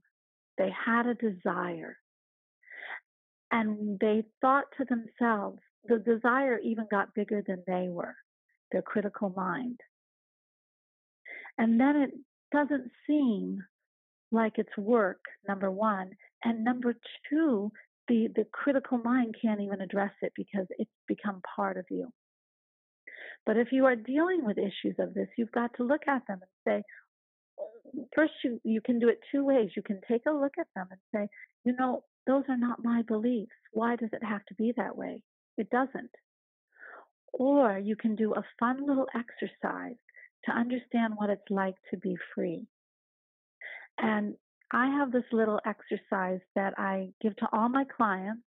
They 0.59 0.71
had 0.71 1.07
a 1.07 1.15
desire. 1.15 1.97
And 3.51 3.99
they 4.01 4.25
thought 4.41 4.65
to 4.79 4.85
themselves, 4.85 5.61
the 5.89 5.99
desire 5.99 6.59
even 6.59 6.87
got 6.91 7.15
bigger 7.15 7.43
than 7.47 7.63
they 7.67 7.89
were, 7.89 8.17
their 8.73 8.83
critical 8.83 9.33
mind. 9.37 9.81
And 11.59 11.81
then 11.81 11.97
it 11.97 12.11
doesn't 12.53 12.91
seem 13.07 13.63
like 14.33 14.55
it's 14.57 14.77
work, 14.77 15.21
number 15.49 15.71
one. 15.71 16.11
And 16.45 16.65
number 16.65 16.95
two, 17.31 17.71
the, 18.09 18.29
the 18.35 18.45
critical 18.53 18.99
mind 18.99 19.35
can't 19.41 19.61
even 19.61 19.81
address 19.81 20.13
it 20.23 20.33
because 20.37 20.67
it's 20.79 20.91
become 21.09 21.41
part 21.57 21.77
of 21.77 21.87
you. 21.91 22.11
But 23.45 23.57
if 23.57 23.69
you 23.73 23.87
are 23.87 23.97
dealing 23.97 24.45
with 24.45 24.59
issues 24.59 24.97
of 24.99 25.15
this, 25.15 25.29
you've 25.37 25.53
got 25.53 25.71
to 25.77 25.85
look 25.85 26.03
at 26.09 26.27
them 26.27 26.41
and 26.43 26.51
say, 26.67 26.83
oh, 27.61 28.07
first 28.15 28.33
you, 28.45 28.61
you 28.65 28.81
can 28.81 28.99
do 28.99 29.09
it 29.09 29.21
two 29.31 29.45
ways. 29.45 29.71
You 29.77 29.83
can 29.83 30.01
take 30.09 30.23
a 30.27 30.33
look 30.33 30.55
at 30.59 30.67
them 30.75 30.89
and 30.91 31.01
say, 31.15 31.29
you 31.65 31.75
know, 31.79 32.03
those 32.27 32.45
are 32.49 32.59
not 32.59 32.83
my 32.83 33.03
beliefs. 33.03 33.53
Why 33.73 33.97
does 33.97 34.11
it 34.13 34.25
have 34.25 34.45
to 34.47 34.55
be 34.55 34.73
that 34.77 34.97
way? 34.97 35.23
It 35.57 35.71
doesn't. 35.71 36.11
Or 37.33 37.79
you 37.79 37.97
can 37.97 38.17
do 38.17 38.35
a 38.35 38.45
fun 38.59 38.85
little 38.87 39.07
exercise 39.15 39.97
to 40.45 40.53
understand 40.53 41.15
what 41.17 41.31
it's 41.31 41.51
like 41.51 41.75
to 41.91 41.97
be 41.97 42.17
free. 42.35 42.67
And 43.99 44.35
I 44.73 44.87
have 44.99 45.13
this 45.13 45.25
little 45.33 45.61
exercise 45.65 46.41
that 46.55 46.75
I 46.79 47.09
give 47.21 47.37
to 47.37 47.49
all 47.53 47.69
my 47.69 47.85
clients. 47.97 48.43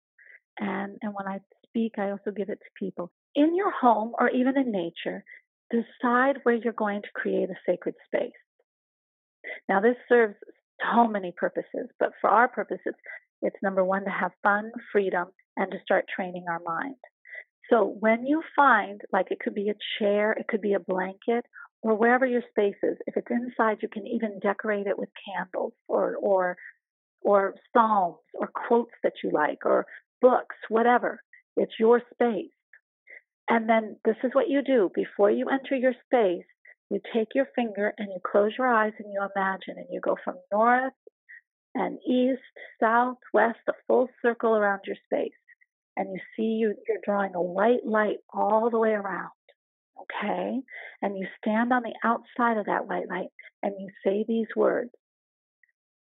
And, 0.59 0.97
and 1.01 1.13
when 1.13 1.27
I 1.27 1.39
speak, 1.67 1.93
I 1.97 2.09
also 2.11 2.31
give 2.35 2.49
it 2.49 2.59
to 2.59 2.85
people. 2.85 3.11
In 3.35 3.55
your 3.55 3.71
home 3.71 4.13
or 4.19 4.29
even 4.29 4.57
in 4.57 4.71
nature, 4.71 5.23
decide 5.69 6.37
where 6.43 6.55
you're 6.55 6.73
going 6.73 7.01
to 7.01 7.07
create 7.13 7.49
a 7.49 7.55
sacred 7.65 7.95
space. 8.05 8.31
Now, 9.69 9.79
this 9.79 9.95
serves 10.09 10.35
so 10.93 11.07
many 11.07 11.33
purposes, 11.35 11.87
but 11.99 12.11
for 12.19 12.29
our 12.29 12.47
purposes, 12.47 12.93
it's 13.41 13.55
number 13.61 13.83
one 13.83 14.03
to 14.03 14.09
have 14.09 14.31
fun, 14.43 14.71
freedom, 14.91 15.27
and 15.55 15.71
to 15.71 15.77
start 15.83 16.05
training 16.13 16.45
our 16.49 16.61
mind. 16.65 16.95
So 17.69 17.95
when 17.99 18.25
you 18.25 18.41
find, 18.55 19.01
like 19.11 19.27
it 19.29 19.39
could 19.39 19.53
be 19.53 19.69
a 19.69 19.75
chair, 19.99 20.31
it 20.31 20.47
could 20.47 20.61
be 20.61 20.73
a 20.73 20.79
blanket, 20.79 21.45
or 21.83 21.95
wherever 21.95 22.25
your 22.25 22.41
space 22.49 22.77
is, 22.83 22.97
if 23.07 23.15
it's 23.17 23.31
inside, 23.31 23.77
you 23.81 23.89
can 23.89 24.07
even 24.07 24.39
decorate 24.39 24.87
it 24.87 24.97
with 24.97 25.09
candles 25.25 25.73
or 25.87 26.15
or 26.17 26.57
or 27.21 27.55
psalms 27.73 28.17
or 28.33 28.47
quotes 28.47 28.93
that 29.03 29.13
you 29.23 29.31
like 29.31 29.59
or 29.65 29.85
books, 30.21 30.55
whatever. 30.69 31.19
It's 31.55 31.73
your 31.79 32.01
space. 32.13 32.51
And 33.49 33.69
then 33.69 33.97
this 34.05 34.17
is 34.23 34.31
what 34.33 34.49
you 34.49 34.61
do 34.61 34.89
before 34.93 35.31
you 35.31 35.47
enter 35.49 35.75
your 35.75 35.93
space. 36.05 36.45
You 36.89 36.99
take 37.13 37.29
your 37.35 37.47
finger 37.55 37.93
and 37.97 38.09
you 38.09 38.19
close 38.29 38.51
your 38.57 38.67
eyes 38.67 38.93
and 38.99 39.11
you 39.11 39.19
imagine 39.19 39.75
and 39.77 39.87
you 39.91 39.99
go 40.01 40.15
from 40.23 40.35
north 40.51 40.93
and 41.75 41.99
east, 42.07 42.41
south, 42.81 43.17
west, 43.33 43.59
a 43.67 43.73
full 43.87 44.09
circle 44.21 44.55
around 44.55 44.81
your 44.85 44.95
space. 45.05 45.31
And 45.95 46.13
you 46.13 46.19
see 46.35 46.57
you, 46.59 46.75
you're 46.87 46.99
drawing 47.03 47.35
a 47.35 47.41
white 47.41 47.85
light 47.85 48.17
all 48.33 48.69
the 48.69 48.77
way 48.79 48.91
around. 48.91 49.31
Okay? 50.01 50.61
And 51.01 51.17
you 51.17 51.27
stand 51.41 51.73
on 51.73 51.83
the 51.83 51.95
outside 52.03 52.57
of 52.57 52.67
that 52.67 52.87
white 52.87 53.09
light 53.09 53.29
and 53.63 53.73
you 53.79 53.89
say 54.03 54.25
these 54.27 54.47
words 54.55 54.91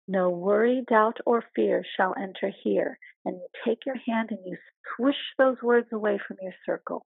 No 0.08 0.30
worry, 0.30 0.84
doubt, 0.90 1.18
or 1.26 1.44
fear 1.56 1.84
shall 1.98 2.16
enter 2.18 2.52
here. 2.64 2.98
and 3.26 3.38
you 3.38 3.48
take 3.66 3.86
your 3.86 3.98
hand 4.08 4.30
and 4.32 4.40
you 4.46 4.58
swish 4.96 5.16
those 5.38 5.58
words 5.62 5.88
away 5.94 6.20
from 6.28 6.38
your 6.42 6.54
circle. 6.66 7.06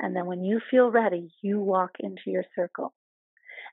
And 0.00 0.14
then 0.16 0.26
when 0.26 0.44
you 0.44 0.60
feel 0.70 0.90
ready, 0.90 1.30
you 1.42 1.60
walk 1.60 1.92
into 2.00 2.22
your 2.26 2.44
circle. 2.54 2.94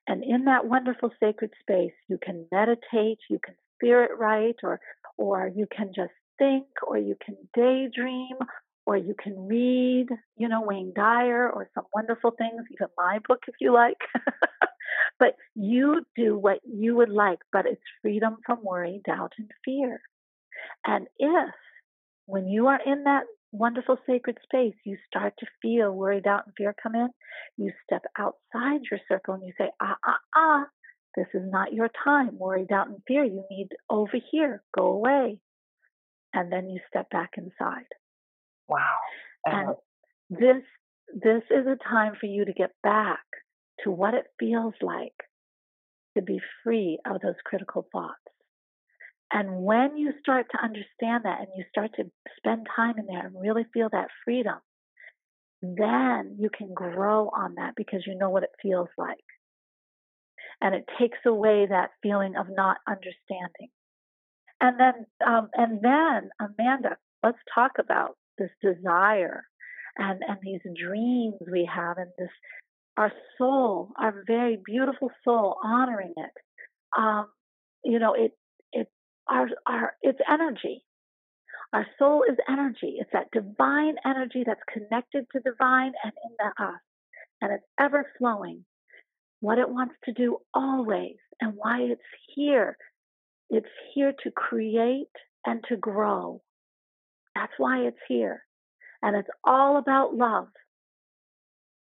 And 0.08 0.24
in 0.24 0.46
that 0.46 0.68
wonderful 0.68 1.12
sacred 1.20 1.52
space, 1.62 1.94
you 2.08 2.20
can 2.24 2.48
meditate, 2.52 3.20
you 3.30 3.40
can 3.44 3.56
spirit 3.76 4.12
write, 4.18 4.58
or 4.64 4.80
or 5.18 5.50
you 5.56 5.68
can 5.76 5.92
just 5.96 6.14
think, 6.38 6.68
or 6.86 6.98
you 6.98 7.16
can 7.24 7.38
daydream, 7.54 8.38
or 8.86 8.98
you 8.98 9.16
can 9.22 9.48
read, 9.48 10.08
you 10.38 10.48
know, 10.48 10.62
Wayne 10.62 10.94
Dyer 10.96 11.50
or 11.50 11.70
some 11.74 11.86
wonderful 11.94 12.32
things, 12.32 12.64
even 12.72 12.88
my 12.98 13.20
book 13.28 13.40
if 13.48 13.56
you 13.60 13.74
like. 13.74 13.98
but 15.20 15.36
you 15.56 16.06
do 16.16 16.38
what 16.38 16.60
you 16.64 16.96
would 16.96 17.10
like, 17.10 17.40
but 17.52 17.66
it's 17.66 17.82
freedom 18.02 18.38
from 18.46 18.64
worry, 18.64 19.02
doubt, 19.06 19.34
and 19.38 19.50
fear. 19.64 20.02
And 20.86 21.08
if, 21.18 21.54
when 22.28 22.48
you 22.48 22.68
are 22.68 22.80
in 22.86 23.04
that 23.06 23.24
wonderful 23.52 23.98
sacred 24.06 24.38
space, 24.44 24.76
you 24.84 24.98
start 25.08 25.34
to 25.40 25.48
feel 25.62 25.92
worry, 25.92 26.22
doubt, 26.22 26.44
and 26.46 26.54
fear 26.58 26.76
come 26.82 26.96
in, 26.96 27.10
you 27.58 27.72
step 27.86 28.04
outside 28.18 28.82
your 28.90 29.00
circle 29.08 29.34
and 29.34 29.44
you 29.44 29.54
say, 29.58 29.70
ah, 29.82 29.98
ah, 30.06 30.20
ah, 30.36 30.66
this 31.16 31.28
is 31.34 31.44
not 31.46 31.74
your 31.74 31.90
time. 32.04 32.38
Worry, 32.38 32.66
doubt, 32.66 32.90
and 32.90 33.02
fear. 33.08 33.24
You 33.24 33.44
need 33.50 33.70
over 33.90 34.18
here. 34.32 34.62
Go 34.78 34.88
away. 34.88 35.40
And 36.34 36.52
then 36.52 36.70
you 36.70 36.82
step 36.90 37.10
back 37.10 37.32
inside. 37.38 37.86
Wow. 38.68 38.96
And 39.46 39.76
this 40.30 40.64
this 41.14 41.44
is 41.52 41.68
a 41.68 41.78
time 41.88 42.14
for 42.20 42.26
you 42.26 42.46
to 42.46 42.54
get 42.54 42.72
back 42.84 43.24
to 43.84 43.92
what 43.92 44.14
it 44.14 44.26
feels 44.40 44.74
like 44.82 45.14
to 46.18 46.24
be 46.24 46.40
free 46.64 47.00
of 47.06 47.22
those 47.22 47.36
critical 47.46 47.88
thoughts. 47.92 48.16
And 49.32 49.64
when 49.64 49.98
you 49.98 50.14
start 50.20 50.48
to 50.52 50.64
understand 50.64 51.26
that 51.26 51.40
and 51.40 51.48
you 51.56 51.66
start 51.70 51.92
to 51.96 52.06
spend 52.38 52.68
time 52.76 52.96
in 52.98 53.06
there 53.06 53.26
and 53.26 53.36
really 53.42 53.66
feel 53.74 53.90
that 53.92 54.08
freedom, 54.24 54.60
then 55.62 56.38
you 56.40 56.50
can 56.56 56.74
grow 56.74 57.30
on 57.30 57.56
that 57.56 57.74
because 57.76 58.04
you 58.06 58.18
know 58.18 58.30
what 58.30 58.44
it 58.44 58.52
feels 58.62 58.90
like. 58.98 59.18
And 60.62 60.74
it 60.76 60.86
takes 61.00 61.18
away 61.26 61.66
that 61.70 61.92
feeling 62.02 62.36
of 62.38 62.48
not 62.50 62.78
understanding. 62.88 63.70
And 64.62 64.80
then, 64.80 65.06
um, 65.26 65.50
and 65.54 65.82
then, 65.82 66.30
Amanda, 66.40 66.98
let's 67.24 67.38
talk 67.54 67.74
about 67.80 68.16
this 68.38 68.52
desire 68.62 69.44
and, 69.98 70.22
and 70.28 70.38
these 70.42 70.62
dreams 70.80 71.36
we 71.52 71.70
have 71.74 71.98
and 71.98 72.12
this 72.18 72.30
our 72.98 73.12
soul, 73.38 73.92
our 73.98 74.24
very 74.26 74.58
beautiful 74.66 75.12
soul, 75.24 75.58
honoring 75.64 76.14
it. 76.16 76.32
Um, 76.98 77.28
you 77.84 78.00
know, 78.00 78.14
it 78.14 78.32
it 78.72 78.88
our 79.30 79.48
our 79.68 79.94
it's 80.02 80.20
energy. 80.32 80.84
Our 81.74 81.86
soul 82.00 82.24
is 82.30 82.38
energy. 82.50 82.98
It's 83.00 83.10
that 83.12 83.32
divine 83.34 83.96
energy 84.06 84.44
that's 84.46 84.62
connected 84.72 85.26
to 85.34 85.42
divine 85.42 85.92
and 86.04 86.14
in 86.24 86.36
the 86.40 86.64
us, 86.64 86.80
and 87.42 87.52
it's 87.52 87.66
ever 87.80 88.06
flowing. 88.18 88.64
What 89.42 89.58
it 89.58 89.70
wants 89.70 89.96
to 90.06 90.14
do 90.14 90.38
always, 90.54 91.18
and 91.42 91.54
why 91.56 91.82
it's 91.82 92.02
here. 92.34 92.78
It's 93.50 93.68
here 93.94 94.14
to 94.24 94.32
create 94.32 95.12
and 95.46 95.64
to 95.70 95.76
grow. 95.76 96.42
That's 97.36 97.54
why 97.58 97.80
it's 97.82 97.98
here. 98.08 98.44
And 99.02 99.16
it's 99.16 99.30
all 99.44 99.78
about 99.78 100.16
love 100.16 100.48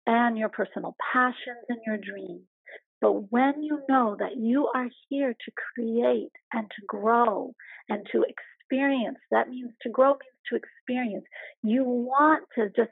and 0.07 0.37
your 0.37 0.49
personal 0.49 0.97
passions 1.13 1.65
and 1.69 1.79
your 1.87 1.99
dreams. 1.99 2.43
But 3.01 3.31
when 3.31 3.63
you 3.63 3.81
know 3.89 4.17
that 4.19 4.37
you 4.37 4.69
are 4.75 4.89
here 5.09 5.33
to 5.33 5.53
create 5.75 6.33
and 6.53 6.67
to 6.69 6.87
grow 6.87 7.55
and 7.89 8.07
to 8.13 8.25
experience, 8.25 9.19
that 9.31 9.49
means 9.49 9.73
to 9.83 9.91
grow 9.91 10.13
means 10.13 10.21
to 10.51 10.57
experience. 10.57 11.25
You 11.63 11.85
want 11.85 12.45
to 12.57 12.69
just 12.69 12.91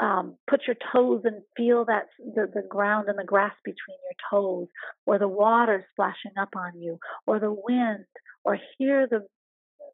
um, 0.00 0.36
put 0.48 0.62
your 0.66 0.76
toes 0.92 1.22
and 1.24 1.42
feel 1.56 1.84
that 1.84 2.06
the, 2.18 2.50
the 2.52 2.66
ground 2.68 3.08
and 3.08 3.18
the 3.18 3.24
grass 3.24 3.54
between 3.64 3.98
your 4.02 4.30
toes, 4.30 4.68
or 5.06 5.18
the 5.18 5.28
water 5.28 5.84
splashing 5.92 6.32
up 6.40 6.50
on 6.56 6.80
you, 6.80 6.98
or 7.26 7.38
the 7.38 7.52
wind, 7.52 8.04
or 8.44 8.58
hear 8.78 9.06
the 9.06 9.26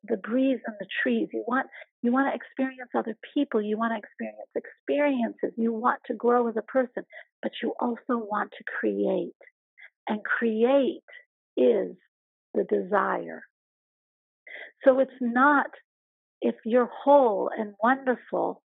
the 0.04 0.16
breeze 0.16 0.60
and 0.66 0.76
the 0.78 0.86
trees. 1.02 1.28
You 1.32 1.44
want 1.46 1.66
you 2.02 2.12
want 2.12 2.32
to 2.32 2.36
experience 2.36 2.90
other 2.96 3.16
people. 3.34 3.60
You 3.60 3.76
want 3.78 3.92
to 3.92 3.98
experience 3.98 4.50
experiences. 4.54 5.52
You 5.56 5.72
want 5.72 6.00
to 6.06 6.14
grow 6.14 6.48
as 6.48 6.56
a 6.56 6.62
person, 6.62 7.04
but 7.42 7.52
you 7.62 7.74
also 7.80 7.98
want 8.08 8.52
to 8.56 8.64
create. 8.78 9.34
And 10.08 10.20
create 10.24 11.02
is 11.56 11.96
the 12.54 12.64
desire. 12.64 13.42
So 14.84 14.98
it's 14.98 15.10
not 15.20 15.66
if 16.40 16.54
you're 16.64 16.90
whole 17.04 17.50
and 17.56 17.74
wonderful 17.82 18.62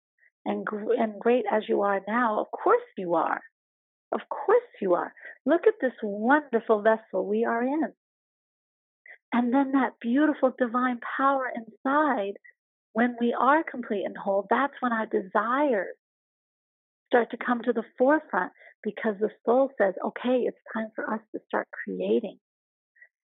and 0.45 0.67
and 0.97 1.19
great 1.19 1.45
as 1.51 1.63
you 1.69 1.81
are 1.81 2.01
now. 2.07 2.39
Of 2.41 2.47
course 2.51 2.81
you 2.97 3.15
are. 3.15 3.41
Of 4.11 4.21
course 4.29 4.61
you 4.81 4.93
are. 4.95 5.13
Look 5.45 5.67
at 5.67 5.75
this 5.81 5.93
wonderful 6.03 6.81
vessel 6.81 7.25
we 7.25 7.45
are 7.45 7.63
in. 7.63 7.93
And 9.33 9.53
then 9.53 9.71
that 9.73 9.93
beautiful 10.01 10.53
divine 10.57 10.99
power 11.17 11.51
inside, 11.55 12.33
when 12.93 13.15
we 13.19 13.33
are 13.33 13.63
complete 13.63 14.03
and 14.05 14.17
whole, 14.17 14.45
that's 14.49 14.73
when 14.81 14.91
our 14.91 15.05
desires 15.05 15.95
start 17.07 17.31
to 17.31 17.37
come 17.37 17.61
to 17.63 17.73
the 17.73 17.83
forefront 17.97 18.51
because 18.83 19.15
the 19.19 19.29
soul 19.45 19.69
says, 19.77 19.93
okay, 20.05 20.43
it's 20.45 20.57
time 20.73 20.87
for 20.95 21.13
us 21.13 21.21
to 21.33 21.41
start 21.47 21.67
creating 21.85 22.37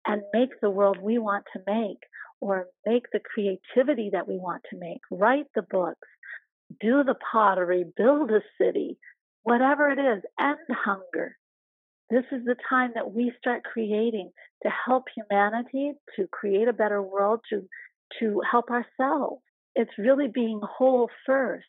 and 0.05 0.21
make 0.33 0.49
the 0.61 0.69
world 0.69 0.97
we 1.01 1.17
want 1.17 1.45
to 1.53 1.61
make 1.65 1.99
or 2.41 2.67
make 2.85 3.03
the 3.11 3.19
creativity 3.21 4.09
that 4.11 4.27
we 4.27 4.37
want 4.37 4.63
to 4.69 4.77
make, 4.77 4.99
write 5.09 5.45
the 5.55 5.61
books, 5.61 6.07
do 6.81 7.03
the 7.03 7.15
pottery, 7.31 7.85
build 7.95 8.31
a 8.31 8.41
city, 8.59 8.97
whatever 9.43 9.89
it 9.89 9.99
is, 9.99 10.23
end 10.39 10.57
hunger. 10.69 11.37
This 12.09 12.25
is 12.31 12.45
the 12.45 12.55
time 12.69 12.91
that 12.95 13.11
we 13.13 13.31
start 13.37 13.63
creating 13.63 14.31
to 14.63 14.69
help 14.85 15.05
humanity, 15.15 15.93
to 16.15 16.27
create 16.31 16.67
a 16.67 16.73
better 16.73 17.01
world, 17.01 17.41
to, 17.49 17.67
to 18.19 18.41
help 18.49 18.69
ourselves. 18.69 19.41
It's 19.75 19.97
really 19.97 20.27
being 20.27 20.61
whole 20.61 21.09
first 21.25 21.65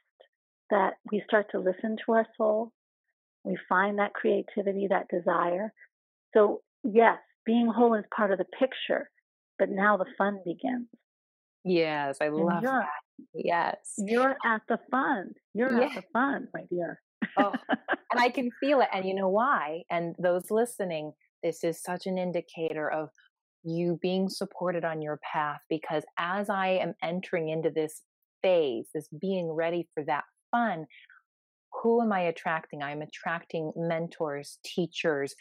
that 0.70 0.94
we 1.10 1.22
start 1.26 1.46
to 1.52 1.58
listen 1.58 1.96
to 2.04 2.12
our 2.12 2.26
soul. 2.36 2.72
We 3.44 3.58
find 3.68 3.98
that 3.98 4.14
creativity, 4.14 4.88
that 4.88 5.08
desire. 5.08 5.72
So, 6.34 6.62
yes, 6.82 7.18
being 7.46 7.66
whole 7.66 7.94
is 7.94 8.04
part 8.14 8.32
of 8.32 8.38
the 8.38 8.46
picture, 8.58 9.10
but 9.58 9.70
now 9.70 9.96
the 9.96 10.06
fun 10.18 10.40
begins. 10.44 10.88
Yes, 11.64 12.18
I 12.20 12.28
love 12.28 12.62
that. 12.62 12.88
Yes. 13.32 13.94
You're 13.96 14.36
at 14.44 14.62
the 14.68 14.78
fun. 14.90 15.32
You're 15.54 15.82
at 15.82 15.94
the 15.94 16.02
fun, 16.12 16.48
my 16.52 16.64
dear. 16.70 17.00
Oh, 17.38 17.52
and 17.68 18.20
I 18.20 18.28
can 18.28 18.50
feel 18.60 18.80
it. 18.80 18.88
And 18.92 19.06
you 19.06 19.14
know 19.14 19.28
why? 19.28 19.82
And 19.90 20.14
those 20.18 20.50
listening, 20.50 21.12
this 21.42 21.64
is 21.64 21.82
such 21.82 22.06
an 22.06 22.18
indicator 22.18 22.90
of 22.90 23.10
you 23.64 23.98
being 24.02 24.28
supported 24.28 24.84
on 24.84 25.00
your 25.00 25.18
path 25.32 25.60
because 25.70 26.04
as 26.18 26.50
I 26.50 26.68
am 26.68 26.94
entering 27.02 27.48
into 27.48 27.70
this 27.70 28.02
phase, 28.42 28.88
this 28.94 29.08
being 29.20 29.50
ready 29.50 29.88
for 29.94 30.04
that 30.04 30.24
fun, 30.50 30.86
who 31.82 32.02
am 32.02 32.12
I 32.12 32.20
attracting? 32.20 32.82
I'm 32.82 33.02
attracting 33.02 33.72
mentors, 33.76 34.58
teachers, 34.64 35.34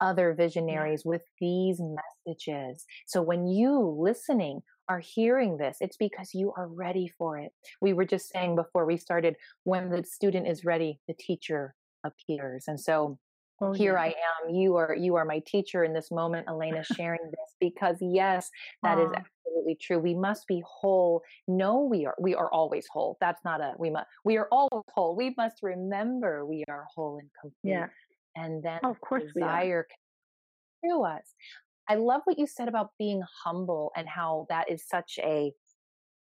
other 0.00 0.34
visionaries 0.34 1.02
with 1.04 1.22
these 1.40 1.80
messages. 1.80 2.84
So 3.06 3.22
when 3.22 3.46
you 3.46 3.96
listening 3.98 4.60
are 4.88 5.00
hearing 5.00 5.56
this, 5.56 5.78
it's 5.80 5.96
because 5.96 6.34
you 6.34 6.52
are 6.56 6.66
ready 6.66 7.08
for 7.18 7.38
it. 7.38 7.52
We 7.80 7.92
were 7.92 8.04
just 8.04 8.30
saying 8.30 8.56
before 8.56 8.86
we 8.86 8.96
started 8.96 9.36
when 9.64 9.90
the 9.90 10.02
student 10.04 10.48
is 10.48 10.64
ready, 10.64 11.00
the 11.06 11.14
teacher 11.14 11.74
appears. 12.04 12.64
And 12.68 12.80
so 12.80 13.18
oh, 13.60 13.72
here 13.72 13.94
yeah. 13.94 14.02
I 14.02 14.06
am. 14.06 14.54
You 14.54 14.76
are 14.76 14.94
you 14.94 15.16
are 15.16 15.24
my 15.24 15.40
teacher 15.46 15.84
in 15.84 15.92
this 15.92 16.10
moment, 16.10 16.46
Elena, 16.48 16.82
sharing 16.84 17.24
this 17.24 17.54
because 17.60 17.96
yes, 18.00 18.48
that 18.82 18.98
is 18.98 19.10
absolutely 19.12 19.76
true. 19.80 19.98
We 19.98 20.14
must 20.14 20.46
be 20.46 20.62
whole. 20.66 21.22
No, 21.46 21.82
we 21.82 22.06
are 22.06 22.14
we 22.20 22.34
are 22.34 22.50
always 22.50 22.86
whole. 22.90 23.18
That's 23.20 23.44
not 23.44 23.60
a 23.60 23.74
we 23.78 23.90
must 23.90 24.06
we 24.24 24.36
are 24.36 24.48
always 24.50 24.84
whole. 24.94 25.14
We 25.14 25.34
must 25.36 25.58
remember 25.62 26.46
we 26.46 26.64
are 26.68 26.86
whole 26.94 27.18
and 27.18 27.28
complete. 27.40 27.72
Yeah. 27.72 27.86
And 28.36 28.62
then 28.62 28.80
oh, 28.84 28.90
of 28.90 29.00
course 29.00 29.24
desire 29.34 29.86
through 30.80 31.04
us. 31.04 31.34
I 31.88 31.94
love 31.94 32.22
what 32.24 32.38
you 32.38 32.46
said 32.46 32.68
about 32.68 32.90
being 32.98 33.22
humble 33.44 33.92
and 33.96 34.08
how 34.08 34.46
that 34.50 34.70
is 34.70 34.86
such 34.86 35.18
a 35.22 35.52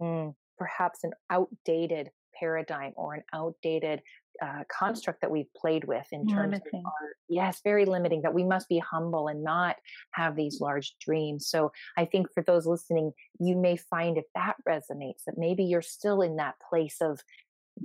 mm, 0.02 0.34
perhaps 0.58 1.04
an 1.04 1.12
outdated 1.30 2.10
paradigm 2.40 2.94
or 2.96 3.16
an 3.16 3.24
outdated 3.34 4.02
uh, 4.42 4.64
construct 4.70 5.22
that 5.22 5.32
we've 5.32 5.52
played 5.56 5.84
with 5.84 6.06
in 6.12 6.28
terms 6.28 6.52
limiting. 6.52 6.80
of 6.80 6.86
our, 6.86 7.10
yes 7.28 7.60
very 7.64 7.86
limiting 7.86 8.22
that 8.22 8.34
we 8.34 8.44
must 8.44 8.70
be 8.70 8.78
humble 8.78 9.28
and 9.30 9.44
not 9.44 9.76
have 10.12 10.36
these 10.36 10.62
large 10.62 10.94
dreams 11.02 11.48
so 11.48 11.72
i 11.98 12.06
think 12.06 12.32
for 12.32 12.44
those 12.44 12.68
listening 12.68 13.12
you 13.40 13.56
may 13.56 13.76
find 13.76 14.16
if 14.16 14.26
that 14.36 14.56
resonates 14.70 15.24
that 15.26 15.38
maybe 15.38 15.64
you're 15.64 15.82
still 15.82 16.22
in 16.22 16.36
that 16.36 16.54
place 16.70 16.98
of 17.02 17.20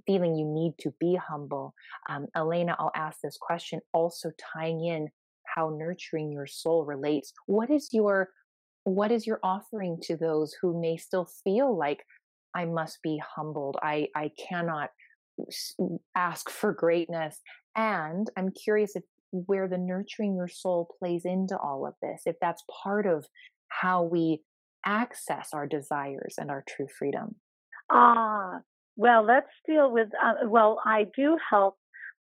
feeling 0.06 0.36
you 0.36 0.44
need 0.44 0.74
to 0.78 0.92
be 1.00 1.16
humble 1.16 1.74
um, 2.10 2.26
elena 2.34 2.76
i'll 2.78 2.92
ask 2.94 3.22
this 3.22 3.38
question 3.40 3.80
also 3.94 4.30
tying 4.54 4.84
in 4.84 5.08
how 5.54 5.76
nurturing 5.78 6.32
your 6.32 6.46
soul 6.46 6.84
relates 6.84 7.32
what 7.46 7.70
is 7.70 7.88
your 7.92 8.30
what 8.84 9.12
is 9.12 9.26
your 9.26 9.38
offering 9.42 9.98
to 10.02 10.16
those 10.16 10.54
who 10.60 10.80
may 10.80 10.96
still 10.96 11.28
feel 11.44 11.76
like 11.76 12.04
I 12.54 12.64
must 12.64 12.98
be 13.02 13.22
humbled? 13.36 13.76
I, 13.82 14.08
I 14.14 14.30
cannot 14.48 14.90
ask 16.16 16.50
for 16.50 16.72
greatness. 16.72 17.40
And 17.76 18.28
I'm 18.36 18.50
curious 18.50 18.96
if 18.96 19.04
where 19.30 19.66
the 19.66 19.78
nurturing 19.78 20.36
your 20.36 20.48
soul 20.48 20.88
plays 20.98 21.24
into 21.24 21.56
all 21.56 21.86
of 21.86 21.94
this, 22.02 22.22
if 22.26 22.36
that's 22.40 22.62
part 22.82 23.06
of 23.06 23.26
how 23.68 24.02
we 24.02 24.42
access 24.84 25.50
our 25.54 25.66
desires 25.66 26.34
and 26.36 26.50
our 26.50 26.62
true 26.68 26.88
freedom. 26.98 27.36
Ah, 27.90 28.58
well, 28.96 29.24
let's 29.24 29.48
deal 29.66 29.90
with, 29.90 30.08
uh, 30.22 30.46
well, 30.46 30.80
I 30.84 31.06
do 31.16 31.38
help. 31.48 31.76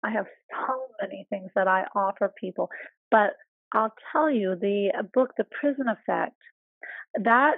I 0.04 0.12
have 0.12 0.26
so 0.52 0.88
many 1.02 1.28
things 1.30 1.52
that 1.56 1.68
I 1.68 1.84
offer 1.96 2.34
people, 2.40 2.70
but 3.12 3.32
I'll 3.74 3.94
tell 4.12 4.32
you 4.32 4.56
the 4.60 4.92
uh, 4.98 5.04
book, 5.14 5.32
The 5.38 5.46
Prison 5.60 5.86
Effect, 5.88 6.36
that 7.24 7.56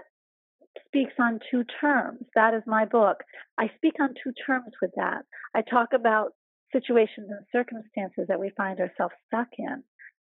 speaks 0.87 1.13
on 1.19 1.39
two 1.49 1.63
terms. 1.79 2.25
That 2.35 2.53
is 2.53 2.63
my 2.65 2.85
book. 2.85 3.17
I 3.57 3.69
speak 3.75 3.93
on 3.99 4.09
two 4.23 4.33
terms 4.45 4.71
with 4.81 4.91
that. 4.95 5.23
I 5.55 5.61
talk 5.61 5.89
about 5.93 6.31
situations 6.73 7.29
and 7.29 7.45
circumstances 7.51 8.25
that 8.27 8.39
we 8.39 8.51
find 8.57 8.79
ourselves 8.79 9.13
stuck 9.27 9.47
in, 9.57 9.83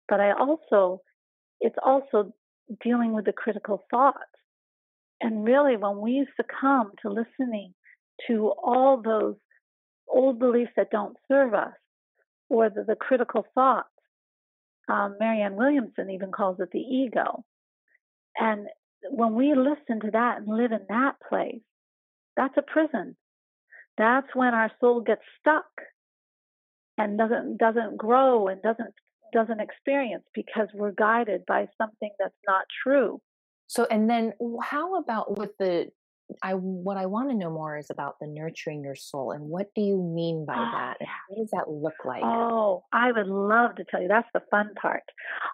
but 0.08 0.20
I 0.20 0.32
also, 0.32 1.02
it's 1.60 1.76
also 1.84 2.32
dealing 2.82 3.12
with 3.12 3.24
the 3.24 3.32
critical 3.32 3.84
thoughts. 3.90 4.18
And 5.20 5.44
really, 5.44 5.76
when 5.76 6.00
we 6.00 6.26
succumb 6.36 6.92
to 7.02 7.08
listening 7.08 7.74
to 8.28 8.52
all 8.62 9.00
those 9.02 9.36
old 10.08 10.38
beliefs 10.38 10.72
that 10.76 10.90
don't 10.90 11.16
serve 11.28 11.54
us, 11.54 11.72
or 12.48 12.70
the, 12.70 12.84
the 12.84 12.96
critical 12.96 13.46
thoughts, 13.54 13.88
um, 14.88 15.16
Marianne 15.18 15.56
Williamson 15.56 16.10
even 16.10 16.30
calls 16.30 16.58
it 16.60 16.70
the 16.72 16.78
ego. 16.78 17.44
And 18.38 18.66
when 19.10 19.34
we 19.34 19.54
listen 19.54 20.00
to 20.00 20.10
that 20.12 20.38
and 20.38 20.48
live 20.48 20.72
in 20.72 20.86
that 20.88 21.14
place, 21.28 21.62
that's 22.36 22.56
a 22.56 22.62
prison. 22.62 23.16
That's 23.98 24.28
when 24.34 24.54
our 24.54 24.70
soul 24.80 25.00
gets 25.00 25.22
stuck 25.40 25.64
and 26.98 27.18
doesn't 27.18 27.58
doesn't 27.58 27.96
grow 27.96 28.48
and 28.48 28.60
doesn't 28.62 28.94
doesn't 29.32 29.60
experience 29.60 30.24
because 30.34 30.68
we're 30.74 30.92
guided 30.92 31.44
by 31.46 31.68
something 31.78 32.10
that's 32.18 32.34
not 32.46 32.64
true. 32.82 33.20
So 33.66 33.86
and 33.90 34.08
then 34.08 34.32
how 34.62 34.98
about 34.98 35.38
with 35.38 35.56
the 35.58 35.88
I 36.42 36.54
what 36.54 36.96
I 36.96 37.06
want 37.06 37.30
to 37.30 37.36
know 37.36 37.50
more 37.50 37.78
is 37.78 37.90
about 37.90 38.16
the 38.20 38.26
nurturing 38.26 38.82
your 38.82 38.96
soul 38.96 39.30
and 39.30 39.44
what 39.44 39.68
do 39.74 39.80
you 39.80 40.02
mean 40.02 40.44
by 40.44 40.56
oh, 40.56 40.70
that? 40.72 40.96
And 41.00 41.08
what 41.28 41.38
does 41.38 41.50
that 41.52 41.70
look 41.70 42.04
like? 42.04 42.22
Oh, 42.24 42.84
I 42.92 43.12
would 43.12 43.28
love 43.28 43.76
to 43.76 43.84
tell 43.84 44.02
you. 44.02 44.08
That's 44.08 44.28
the 44.34 44.42
fun 44.50 44.70
part. 44.80 45.04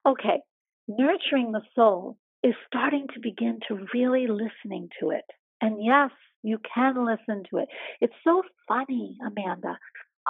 Okay. 0.06 0.40
Nurturing 0.88 1.52
the 1.52 1.62
soul 1.74 2.16
is 2.42 2.54
starting 2.66 3.06
to 3.14 3.20
begin 3.20 3.60
to 3.68 3.86
really 3.94 4.26
listening 4.26 4.88
to 5.00 5.10
it. 5.10 5.24
And 5.60 5.84
yes, 5.84 6.10
you 6.42 6.58
can 6.74 7.06
listen 7.06 7.44
to 7.50 7.58
it. 7.58 7.68
It's 8.00 8.14
so 8.24 8.42
funny, 8.66 9.16
Amanda. 9.24 9.78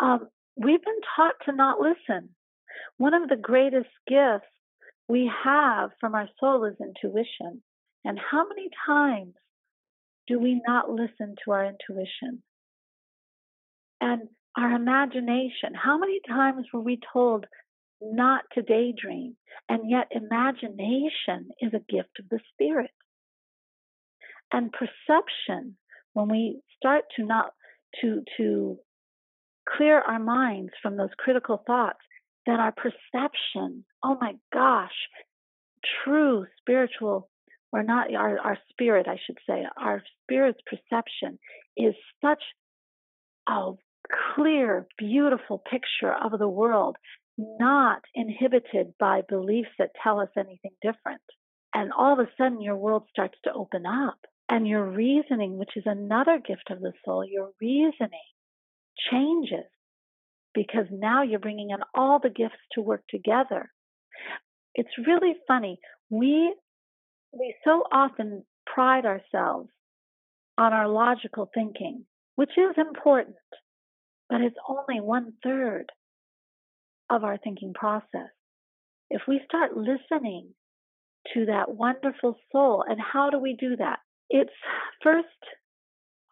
Um, 0.00 0.28
we've 0.56 0.82
been 0.82 1.00
taught 1.16 1.34
to 1.46 1.52
not 1.52 1.78
listen. 1.80 2.30
One 2.98 3.14
of 3.14 3.28
the 3.28 3.36
greatest 3.36 3.88
gifts 4.06 4.46
we 5.08 5.30
have 5.44 5.90
from 6.00 6.14
our 6.14 6.28
soul 6.38 6.64
is 6.64 6.74
intuition. 6.80 7.62
And 8.04 8.18
how 8.18 8.46
many 8.48 8.68
times 8.86 9.34
do 10.32 10.38
we 10.38 10.62
not 10.66 10.88
listen 10.88 11.34
to 11.44 11.50
our 11.50 11.66
intuition? 11.66 12.42
And 14.00 14.22
our 14.56 14.72
imagination. 14.72 15.74
How 15.74 15.98
many 15.98 16.20
times 16.26 16.66
were 16.72 16.80
we 16.80 16.98
told 17.12 17.44
not 18.00 18.44
to 18.54 18.62
daydream? 18.62 19.36
And 19.68 19.90
yet, 19.90 20.08
imagination 20.10 21.50
is 21.60 21.72
a 21.74 21.92
gift 21.92 22.18
of 22.18 22.30
the 22.30 22.40
spirit. 22.52 22.90
And 24.52 24.72
perception, 24.72 25.76
when 26.14 26.28
we 26.28 26.62
start 26.76 27.04
to 27.16 27.24
not 27.24 27.52
to 28.00 28.22
to 28.38 28.78
clear 29.68 30.00
our 30.00 30.18
minds 30.18 30.72
from 30.82 30.96
those 30.96 31.10
critical 31.18 31.62
thoughts, 31.66 32.00
then 32.46 32.58
our 32.58 32.72
perception, 32.72 33.84
oh 34.02 34.16
my 34.18 34.34
gosh, 34.52 34.96
true 36.04 36.46
spiritual, 36.58 37.28
or 37.72 37.82
not 37.82 38.14
our, 38.14 38.38
our 38.38 38.58
spirit, 38.70 39.06
I 39.08 39.18
should 39.26 39.38
say, 39.48 39.64
our 39.76 40.02
spirit's 40.22 40.60
perception 40.66 41.38
is 41.76 41.94
such 42.20 42.42
a 43.48 43.72
clear, 44.34 44.86
beautiful 44.98 45.58
picture 45.58 46.12
of 46.12 46.38
the 46.38 46.48
world, 46.48 46.96
not 47.38 48.02
inhibited 48.14 48.94
by 48.98 49.22
beliefs 49.28 49.70
that 49.78 49.90
tell 50.02 50.20
us 50.20 50.28
anything 50.36 50.72
different. 50.82 51.22
And 51.74 51.90
all 51.96 52.12
of 52.12 52.18
a 52.18 52.30
sudden, 52.36 52.60
your 52.60 52.76
world 52.76 53.04
starts 53.10 53.38
to 53.44 53.52
open 53.52 53.86
up. 53.86 54.18
And 54.48 54.68
your 54.68 54.84
reasoning, 54.84 55.56
which 55.56 55.76
is 55.76 55.84
another 55.86 56.38
gift 56.38 56.70
of 56.70 56.80
the 56.80 56.92
soul, 57.04 57.24
your 57.24 57.52
reasoning 57.58 58.20
changes 59.10 59.64
because 60.54 60.84
now 60.90 61.22
you're 61.22 61.38
bringing 61.38 61.70
in 61.70 61.78
all 61.94 62.18
the 62.18 62.28
gifts 62.28 62.60
to 62.72 62.82
work 62.82 63.02
together. 63.08 63.72
It's 64.74 64.90
really 65.06 65.34
funny. 65.48 65.78
We 66.10 66.54
we 67.32 67.54
so 67.64 67.84
often 67.90 68.44
pride 68.66 69.06
ourselves 69.06 69.70
on 70.58 70.72
our 70.72 70.88
logical 70.88 71.50
thinking, 71.54 72.04
which 72.36 72.50
is 72.56 72.76
important, 72.76 73.36
but 74.28 74.40
it's 74.40 74.56
only 74.68 75.00
one 75.00 75.32
third 75.42 75.86
of 77.10 77.24
our 77.24 77.38
thinking 77.38 77.72
process. 77.74 78.30
If 79.10 79.22
we 79.26 79.40
start 79.46 79.76
listening 79.76 80.54
to 81.34 81.46
that 81.46 81.74
wonderful 81.74 82.36
soul, 82.50 82.84
and 82.86 82.98
how 83.00 83.30
do 83.30 83.38
we 83.38 83.56
do 83.58 83.76
that? 83.76 84.00
It's 84.28 84.50
first 85.02 85.26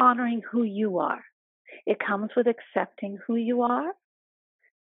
honoring 0.00 0.42
who 0.50 0.62
you 0.62 0.98
are. 0.98 1.22
It 1.86 1.98
comes 2.04 2.30
with 2.36 2.46
accepting 2.46 3.18
who 3.26 3.36
you 3.36 3.62
are 3.62 3.92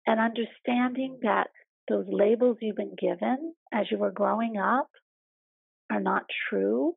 and 0.07 0.21
understanding 0.21 1.19
that 1.23 1.49
those 1.89 2.07
labels 2.09 2.59
you've 2.61 2.77
been 2.77 2.97
given 2.99 3.55
as 3.73 3.87
you 3.91 3.99
were 3.99 4.11
growing 4.11 4.57
up 4.57 4.89
are 5.91 6.01
not 6.01 6.25
true. 6.49 6.95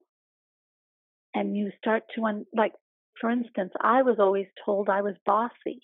And 1.33 1.55
you 1.55 1.71
start 1.77 2.03
to, 2.15 2.25
un- 2.25 2.45
like, 2.55 2.73
for 3.19 3.29
instance, 3.29 3.71
I 3.79 4.01
was 4.01 4.17
always 4.19 4.47
told 4.65 4.89
I 4.89 5.01
was 5.01 5.15
bossy. 5.25 5.81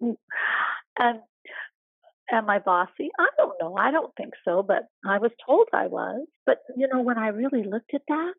and 0.00 1.20
am 2.30 2.50
I 2.50 2.58
bossy? 2.58 3.10
I 3.18 3.28
don't 3.36 3.56
know. 3.60 3.76
I 3.76 3.90
don't 3.90 4.14
think 4.16 4.34
so, 4.44 4.62
but 4.62 4.88
I 5.04 5.18
was 5.18 5.30
told 5.46 5.68
I 5.72 5.86
was. 5.86 6.26
But, 6.44 6.58
you 6.76 6.88
know, 6.92 7.02
when 7.02 7.18
I 7.18 7.28
really 7.28 7.62
looked 7.62 7.94
at 7.94 8.02
that, 8.08 8.34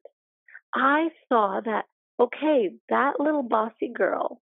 I 0.73 1.10
saw 1.29 1.62
that, 1.63 1.86
okay, 2.19 2.71
that 2.89 3.19
little 3.19 3.43
bossy 3.43 3.91
girl 3.93 4.41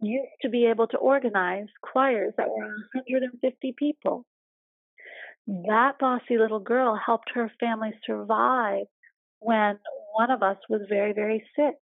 used 0.00 0.28
to 0.42 0.48
be 0.48 0.66
able 0.66 0.86
to 0.88 0.98
organize 0.98 1.68
choirs 1.82 2.34
that 2.36 2.48
were 2.48 2.76
150 2.92 3.74
people. 3.78 4.24
That 5.46 5.98
bossy 5.98 6.38
little 6.38 6.60
girl 6.60 6.94
helped 6.96 7.30
her 7.34 7.48
family 7.60 7.92
survive 8.04 8.86
when 9.40 9.78
one 10.14 10.30
of 10.30 10.42
us 10.42 10.58
was 10.68 10.82
very, 10.88 11.12
very 11.12 11.48
sick. 11.54 11.78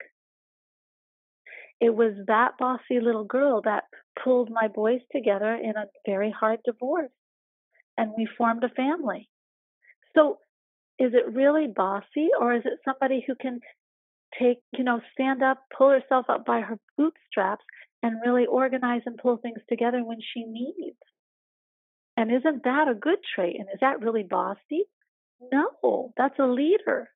It 1.81 1.90
was 1.94 2.14
that 2.27 2.59
bossy 2.59 3.01
little 3.01 3.25
girl 3.25 3.62
that 3.62 3.85
pulled 4.23 4.51
my 4.51 4.68
boys 4.68 5.01
together 5.11 5.55
in 5.55 5.77
a 5.77 5.88
very 6.07 6.31
hard 6.31 6.61
divorce, 6.64 7.12
and 7.96 8.12
we 8.16 8.27
formed 8.27 8.64
a 8.64 8.68
family. 8.70 9.29
So, 10.14 10.40
is 10.99 11.14
it 11.14 11.33
really 11.33 11.66
bossy, 11.68 12.31
or 12.38 12.55
is 12.55 12.66
it 12.66 12.81
somebody 12.85 13.25
who 13.27 13.35
can 13.35 13.61
take, 14.38 14.59
you 14.73 14.85
know, 14.85 15.01
stand 15.12 15.42
up, 15.42 15.64
pull 15.77 15.90
herself 15.90 16.27
up 16.29 16.44
by 16.44 16.61
her 16.61 16.79
bootstraps, 16.96 17.64
and 18.03 18.20
really 18.25 18.46
organize 18.46 19.03
and 19.07 19.18
pull 19.18 19.38
things 19.38 19.61
together 19.68 20.05
when 20.05 20.20
she 20.20 20.44
needs. 20.44 20.99
And 22.20 22.30
isn't 22.30 22.64
that 22.64 22.87
a 22.87 22.94
good 22.94 23.16
trait? 23.35 23.56
And 23.59 23.66
is 23.72 23.78
that 23.80 24.02
really 24.02 24.24
bossy? 24.24 24.85
No, 25.50 26.12
that's 26.18 26.38
a 26.38 26.44
leader. 26.44 27.09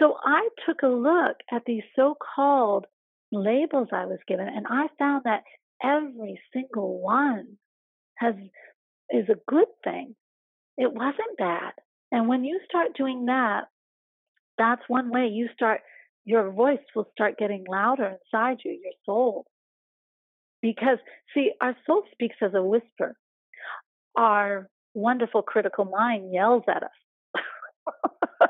So 0.00 0.16
I 0.24 0.48
took 0.64 0.80
a 0.82 0.86
look 0.86 1.36
at 1.52 1.66
these 1.66 1.82
so 1.94 2.16
called 2.34 2.86
labels 3.30 3.88
I 3.92 4.06
was 4.06 4.20
given, 4.26 4.48
and 4.48 4.66
I 4.66 4.86
found 4.98 5.24
that 5.24 5.42
every 5.84 6.40
single 6.54 6.98
one 6.98 7.58
has 8.14 8.36
is 9.10 9.28
a 9.28 9.36
good 9.46 9.66
thing. 9.84 10.16
It 10.78 10.94
wasn't 10.94 11.36
bad. 11.36 11.72
And 12.10 12.26
when 12.26 12.42
you 12.42 12.58
start 12.66 12.96
doing 12.96 13.26
that, 13.26 13.64
that's 14.56 14.88
one 14.88 15.10
way 15.10 15.26
you 15.26 15.50
start 15.52 15.82
your 16.24 16.50
voice 16.52 16.78
will 16.96 17.10
start 17.12 17.36
getting 17.36 17.66
louder 17.68 18.16
inside 18.16 18.60
you, 18.64 18.70
your 18.72 18.94
soul. 19.04 19.44
Because, 20.62 20.98
see, 21.34 21.52
our 21.60 21.76
soul 21.86 22.04
speaks 22.12 22.36
as 22.40 22.54
a 22.54 22.62
whisper. 22.62 23.14
Our 24.18 24.68
wonderful 24.94 25.42
critical 25.42 25.84
mind 25.84 26.32
yells 26.32 26.64
at 26.68 26.82
us. 26.82 27.40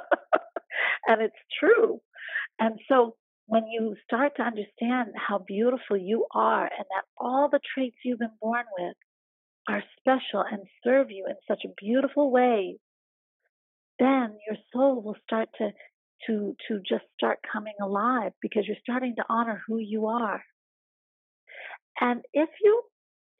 and 1.06 1.20
it's 1.20 1.36
true. 1.60 2.00
And 2.58 2.80
so 2.88 3.16
when 3.46 3.66
you 3.66 3.94
start 4.04 4.32
to 4.36 4.42
understand 4.42 5.12
how 5.14 5.38
beautiful 5.46 5.98
you 5.98 6.26
are 6.34 6.64
and 6.64 6.86
that 6.90 7.04
all 7.18 7.50
the 7.52 7.60
traits 7.74 7.96
you've 8.02 8.18
been 8.18 8.30
born 8.40 8.64
with 8.78 8.96
are 9.68 9.82
special 10.00 10.42
and 10.50 10.62
serve 10.82 11.10
you 11.10 11.26
in 11.28 11.36
such 11.46 11.64
a 11.66 11.74
beautiful 11.78 12.30
way, 12.30 12.78
then 13.98 14.38
your 14.48 14.56
soul 14.72 15.02
will 15.02 15.16
start 15.22 15.50
to 15.58 15.70
to 16.26 16.56
to 16.66 16.80
just 16.88 17.04
start 17.16 17.38
coming 17.52 17.74
alive 17.82 18.32
because 18.40 18.64
you're 18.66 18.76
starting 18.82 19.14
to 19.16 19.24
honor 19.28 19.62
who 19.66 19.78
you 19.78 20.06
are. 20.06 20.42
And 22.00 22.22
if 22.32 22.48
you 22.62 22.82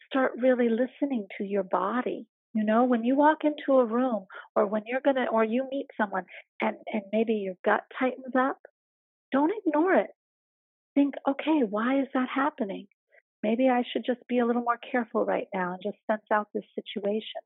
start 0.08 0.32
really 0.40 0.68
listening 0.68 1.26
to 1.38 1.44
your 1.44 1.62
body, 1.62 2.26
you 2.54 2.64
know, 2.64 2.84
when 2.84 3.04
you 3.04 3.16
walk 3.16 3.38
into 3.44 3.78
a 3.78 3.84
room 3.84 4.26
or 4.56 4.66
when 4.66 4.82
you're 4.86 5.00
going 5.00 5.16
to 5.16 5.26
or 5.30 5.44
you 5.44 5.66
meet 5.70 5.86
someone 5.96 6.24
and 6.60 6.76
and 6.92 7.02
maybe 7.12 7.34
your 7.34 7.54
gut 7.64 7.82
tightens 7.98 8.34
up, 8.38 8.58
don't 9.32 9.52
ignore 9.64 9.94
it. 9.94 10.10
Think, 10.94 11.14
okay, 11.28 11.60
why 11.68 12.00
is 12.00 12.08
that 12.14 12.28
happening? 12.34 12.86
Maybe 13.42 13.68
I 13.68 13.84
should 13.92 14.04
just 14.04 14.26
be 14.28 14.40
a 14.40 14.46
little 14.46 14.62
more 14.62 14.80
careful 14.90 15.24
right 15.24 15.46
now 15.54 15.72
and 15.72 15.80
just 15.82 15.98
sense 16.10 16.24
out 16.32 16.48
this 16.52 16.64
situation. 16.74 17.40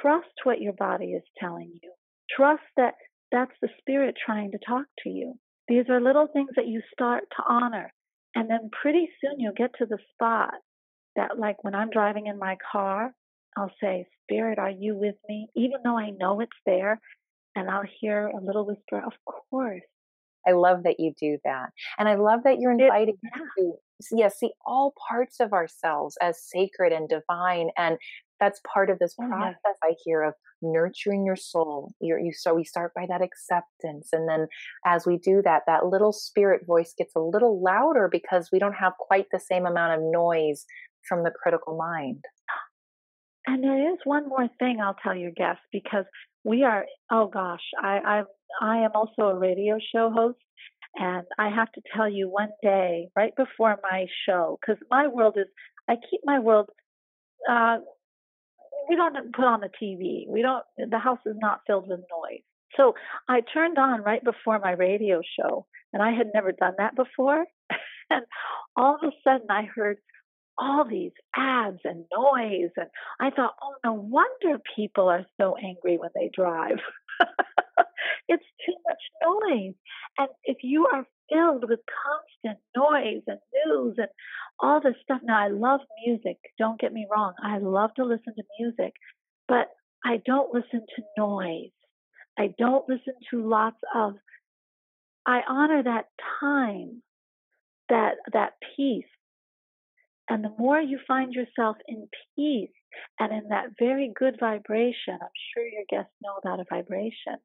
Trust 0.00 0.28
what 0.44 0.60
your 0.60 0.72
body 0.72 1.12
is 1.12 1.22
telling 1.38 1.70
you. 1.82 1.92
Trust 2.34 2.62
that 2.76 2.94
that's 3.30 3.52
the 3.60 3.68
spirit 3.78 4.14
trying 4.24 4.52
to 4.52 4.58
talk 4.66 4.86
to 5.04 5.10
you. 5.10 5.34
These 5.66 5.84
are 5.90 6.00
little 6.00 6.28
things 6.32 6.50
that 6.56 6.66
you 6.66 6.80
start 6.92 7.24
to 7.36 7.42
honor. 7.46 7.92
And 8.34 8.48
then 8.48 8.70
pretty 8.80 9.10
soon 9.20 9.40
you'll 9.40 9.52
get 9.52 9.74
to 9.78 9.86
the 9.86 9.98
spot 10.14 10.54
that, 11.18 11.38
like 11.38 11.62
when 11.62 11.74
I'm 11.74 11.90
driving 11.90 12.28
in 12.28 12.38
my 12.38 12.56
car, 12.72 13.12
I'll 13.56 13.72
say, 13.82 14.06
Spirit, 14.24 14.58
are 14.58 14.70
you 14.70 14.96
with 14.96 15.16
me? 15.28 15.48
Even 15.56 15.80
though 15.84 15.98
I 15.98 16.10
know 16.10 16.40
it's 16.40 16.50
there. 16.64 17.00
And 17.56 17.68
I'll 17.68 17.82
hear 18.00 18.28
a 18.28 18.40
little 18.40 18.64
whisper, 18.64 19.02
Of 19.04 19.14
course. 19.50 19.82
I 20.46 20.52
love 20.52 20.84
that 20.84 21.00
you 21.00 21.12
do 21.20 21.38
that. 21.44 21.70
And 21.98 22.08
I 22.08 22.14
love 22.14 22.40
that 22.44 22.60
you're 22.60 22.72
inviting 22.72 23.16
it, 23.22 23.42
yeah. 23.58 23.64
to 23.64 23.72
yeah, 24.12 24.28
see 24.28 24.52
all 24.64 24.94
parts 25.08 25.40
of 25.40 25.52
ourselves 25.52 26.16
as 26.22 26.40
sacred 26.40 26.92
and 26.92 27.08
divine. 27.08 27.70
And 27.76 27.98
that's 28.40 28.60
part 28.72 28.88
of 28.90 28.98
this 28.98 29.14
oh, 29.20 29.26
process 29.26 29.76
I 29.82 29.94
hear 30.04 30.22
of 30.22 30.34
nurturing 30.62 31.24
your 31.24 31.36
soul. 31.36 31.92
You're, 32.00 32.18
you 32.18 32.32
so 32.32 32.54
we 32.54 32.64
start 32.64 32.92
by 32.94 33.06
that 33.08 33.22
acceptance, 33.22 34.10
and 34.12 34.28
then 34.28 34.46
as 34.86 35.06
we 35.06 35.18
do 35.18 35.42
that, 35.42 35.62
that 35.66 35.86
little 35.86 36.12
spirit 36.12 36.66
voice 36.66 36.94
gets 36.96 37.14
a 37.16 37.20
little 37.20 37.62
louder 37.62 38.08
because 38.10 38.50
we 38.52 38.58
don't 38.58 38.74
have 38.74 38.92
quite 38.98 39.26
the 39.32 39.40
same 39.40 39.66
amount 39.66 39.94
of 39.94 40.10
noise 40.10 40.64
from 41.08 41.24
the 41.24 41.30
critical 41.30 41.76
mind. 41.76 42.24
And 43.46 43.62
there 43.62 43.92
is 43.92 43.98
one 44.04 44.28
more 44.28 44.48
thing 44.58 44.78
I'll 44.80 44.96
tell 45.02 45.14
your 45.14 45.30
guests 45.30 45.62
because 45.72 46.04
we 46.44 46.64
are. 46.64 46.84
Oh 47.10 47.28
gosh, 47.28 47.62
I 47.82 47.98
I 48.04 48.22
I 48.60 48.78
am 48.78 48.90
also 48.94 49.22
a 49.22 49.38
radio 49.38 49.78
show 49.92 50.10
host, 50.10 50.38
and 50.96 51.26
I 51.38 51.48
have 51.48 51.70
to 51.72 51.82
tell 51.94 52.08
you 52.08 52.28
one 52.28 52.50
day, 52.62 53.08
right 53.16 53.34
before 53.36 53.78
my 53.82 54.06
show, 54.26 54.58
because 54.60 54.82
my 54.90 55.06
world 55.06 55.34
is, 55.36 55.46
I 55.88 55.94
keep 56.10 56.20
my 56.24 56.38
world, 56.38 56.68
uh, 57.48 57.78
we 58.88 58.96
don't 58.96 59.32
put 59.32 59.44
on 59.44 59.60
the 59.60 59.70
TV. 59.82 60.28
We 60.28 60.42
don't, 60.42 60.64
the 60.76 60.98
house 60.98 61.20
is 61.26 61.36
not 61.38 61.60
filled 61.66 61.88
with 61.88 62.00
noise. 62.00 62.42
So 62.76 62.94
I 63.28 63.42
turned 63.52 63.78
on 63.78 64.02
right 64.02 64.22
before 64.22 64.58
my 64.58 64.72
radio 64.72 65.20
show, 65.38 65.66
and 65.92 66.02
I 66.02 66.12
had 66.12 66.28
never 66.34 66.52
done 66.52 66.74
that 66.78 66.96
before. 66.96 67.44
and 68.10 68.24
all 68.76 68.96
of 68.96 69.08
a 69.08 69.12
sudden, 69.24 69.46
I 69.50 69.62
heard 69.64 69.98
all 70.58 70.84
these 70.88 71.12
ads 71.36 71.80
and 71.84 72.04
noise. 72.12 72.70
And 72.76 72.88
I 73.20 73.30
thought, 73.30 73.54
oh, 73.62 73.74
no 73.84 73.92
wonder 73.92 74.60
people 74.76 75.08
are 75.08 75.26
so 75.40 75.56
angry 75.56 75.98
when 75.98 76.10
they 76.14 76.30
drive. 76.34 76.78
it's 78.28 78.44
too 78.66 78.74
much 78.88 79.02
noise. 79.24 79.74
And 80.18 80.28
if 80.44 80.58
you 80.62 80.86
are 80.92 81.06
filled 81.30 81.68
with 81.68 81.80
constant 82.40 82.58
noise 82.76 83.22
and 83.26 83.38
news 83.66 83.94
and 83.98 84.08
all 84.60 84.80
this 84.80 84.94
stuff, 85.02 85.20
now 85.22 85.38
I 85.38 85.48
love 85.48 85.80
music. 86.04 86.38
Don't 86.58 86.80
get 86.80 86.92
me 86.92 87.06
wrong. 87.10 87.34
I 87.42 87.58
love 87.58 87.94
to 87.94 88.04
listen 88.04 88.34
to 88.36 88.42
music, 88.58 88.94
but 89.46 89.68
I 90.04 90.20
don't 90.26 90.52
listen 90.52 90.80
to 90.96 91.02
noise. 91.16 91.70
I 92.38 92.54
don't 92.58 92.88
listen 92.88 93.14
to 93.30 93.48
lots 93.48 93.78
of, 93.94 94.14
I 95.26 95.40
honor 95.48 95.82
that 95.82 96.06
time, 96.40 97.02
that, 97.88 98.14
that 98.32 98.52
peace. 98.76 99.04
And 100.28 100.44
the 100.44 100.54
more 100.58 100.80
you 100.80 100.98
find 101.06 101.32
yourself 101.32 101.76
in 101.86 102.08
peace 102.36 102.70
and 103.18 103.32
in 103.32 103.48
that 103.48 103.70
very 103.78 104.12
good 104.14 104.36
vibration, 104.38 105.18
I'm 105.20 105.28
sure 105.54 105.64
your 105.64 105.84
guests 105.88 106.12
know 106.22 106.36
about 106.42 106.60
a 106.60 106.64
vibration, 106.68 107.38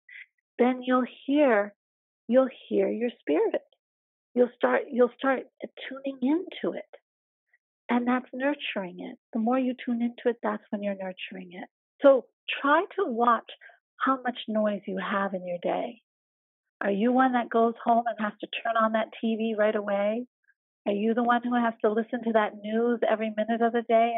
then 0.59 0.81
you'll 0.83 1.05
hear 1.25 1.73
you'll 2.27 2.49
hear 2.69 2.89
your 2.89 3.09
spirit. 3.19 3.61
You'll 4.35 4.51
start 4.55 4.83
you'll 4.91 5.11
start 5.17 5.43
tuning 5.87 6.19
into 6.21 6.75
it. 6.75 6.83
And 7.89 8.07
that's 8.07 8.25
nurturing 8.33 8.99
it. 8.99 9.17
The 9.33 9.39
more 9.39 9.59
you 9.59 9.75
tune 9.85 10.01
into 10.01 10.29
it, 10.29 10.37
that's 10.41 10.63
when 10.69 10.83
you're 10.83 10.95
nurturing 10.95 11.51
it. 11.53 11.69
So 12.01 12.25
try 12.61 12.85
to 12.97 13.05
watch 13.05 13.49
how 13.97 14.19
much 14.23 14.37
noise 14.47 14.81
you 14.87 14.97
have 14.97 15.33
in 15.33 15.47
your 15.47 15.59
day. 15.61 16.01
Are 16.81 16.91
you 16.91 17.11
one 17.11 17.33
that 17.33 17.49
goes 17.49 17.75
home 17.83 18.03
and 18.07 18.17
has 18.19 18.33
to 18.41 18.47
turn 18.63 18.75
on 18.81 18.93
that 18.93 19.09
TV 19.23 19.55
right 19.57 19.75
away? 19.75 20.25
Are 20.85 20.93
you 20.93 21.13
the 21.13 21.23
one 21.23 21.41
who 21.43 21.55
has 21.55 21.73
to 21.81 21.91
listen 21.91 22.23
to 22.25 22.33
that 22.33 22.55
news 22.61 22.99
every 23.09 23.33
minute 23.35 23.61
of 23.61 23.73
the 23.73 23.83
day? 23.83 24.15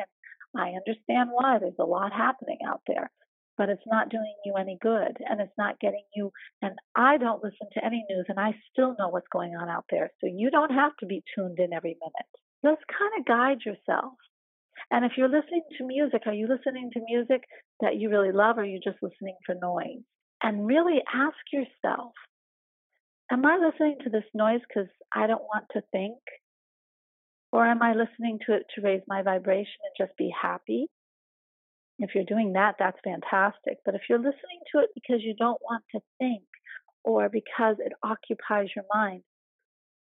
And 0.53 0.61
I 0.61 0.73
understand 0.73 1.29
why. 1.31 1.59
There's 1.59 1.73
a 1.79 1.85
lot 1.85 2.11
happening 2.11 2.59
out 2.67 2.81
there 2.87 3.11
but 3.57 3.69
it's 3.69 3.85
not 3.87 4.09
doing 4.09 4.33
you 4.43 4.53
any 4.55 4.77
good 4.81 5.17
and 5.29 5.39
it's 5.39 5.57
not 5.57 5.79
getting 5.79 6.03
you. 6.15 6.31
And 6.61 6.73
I 6.95 7.17
don't 7.17 7.43
listen 7.43 7.67
to 7.73 7.85
any 7.85 8.05
news 8.09 8.25
and 8.27 8.39
I 8.39 8.53
still 8.71 8.95
know 8.99 9.09
what's 9.09 9.27
going 9.31 9.55
on 9.55 9.69
out 9.69 9.85
there. 9.89 10.11
So 10.21 10.27
you 10.27 10.51
don't 10.51 10.71
have 10.71 10.95
to 10.99 11.05
be 11.05 11.23
tuned 11.35 11.59
in 11.59 11.73
every 11.73 11.97
minute. 12.01 12.31
Just 12.63 12.87
kind 12.87 13.11
of 13.19 13.25
guide 13.25 13.59
yourself. 13.65 14.13
And 14.91 15.05
if 15.05 15.13
you're 15.17 15.29
listening 15.29 15.63
to 15.77 15.85
music, 15.85 16.23
are 16.25 16.33
you 16.33 16.47
listening 16.47 16.91
to 16.93 17.01
music 17.07 17.43
that 17.81 17.95
you 17.97 18.09
really 18.09 18.31
love 18.31 18.57
or 18.57 18.61
are 18.61 18.65
you 18.65 18.79
just 18.83 18.97
listening 19.01 19.35
for 19.45 19.55
noise? 19.55 20.03
And 20.43 20.67
really 20.67 21.01
ask 21.13 21.37
yourself, 21.51 22.11
am 23.31 23.45
I 23.45 23.57
listening 23.57 23.97
to 24.03 24.09
this 24.09 24.25
noise 24.33 24.61
because 24.67 24.89
I 25.13 25.27
don't 25.27 25.41
want 25.41 25.65
to 25.73 25.81
think? 25.91 26.17
Or 27.55 27.65
am 27.65 27.81
I 27.81 27.93
listening 27.93 28.39
to 28.45 28.53
it 28.53 28.65
to 28.75 28.81
raise 28.81 29.01
my 29.07 29.21
vibration 29.21 29.79
and 29.85 30.07
just 30.07 30.17
be 30.17 30.29
happy? 30.29 30.87
If 31.99 32.13
you're 32.13 32.25
doing 32.25 32.51
that, 32.51 32.75
that's 32.77 32.99
fantastic. 33.01 33.77
But 33.85 33.95
if 33.95 34.01
you're 34.09 34.19
listening 34.19 34.59
to 34.73 34.81
it 34.81 34.89
because 34.93 35.21
you 35.23 35.33
don't 35.39 35.61
want 35.61 35.85
to 35.93 36.01
think 36.19 36.43
or 37.05 37.29
because 37.29 37.77
it 37.79 37.93
occupies 38.03 38.67
your 38.75 38.83
mind, 38.93 39.21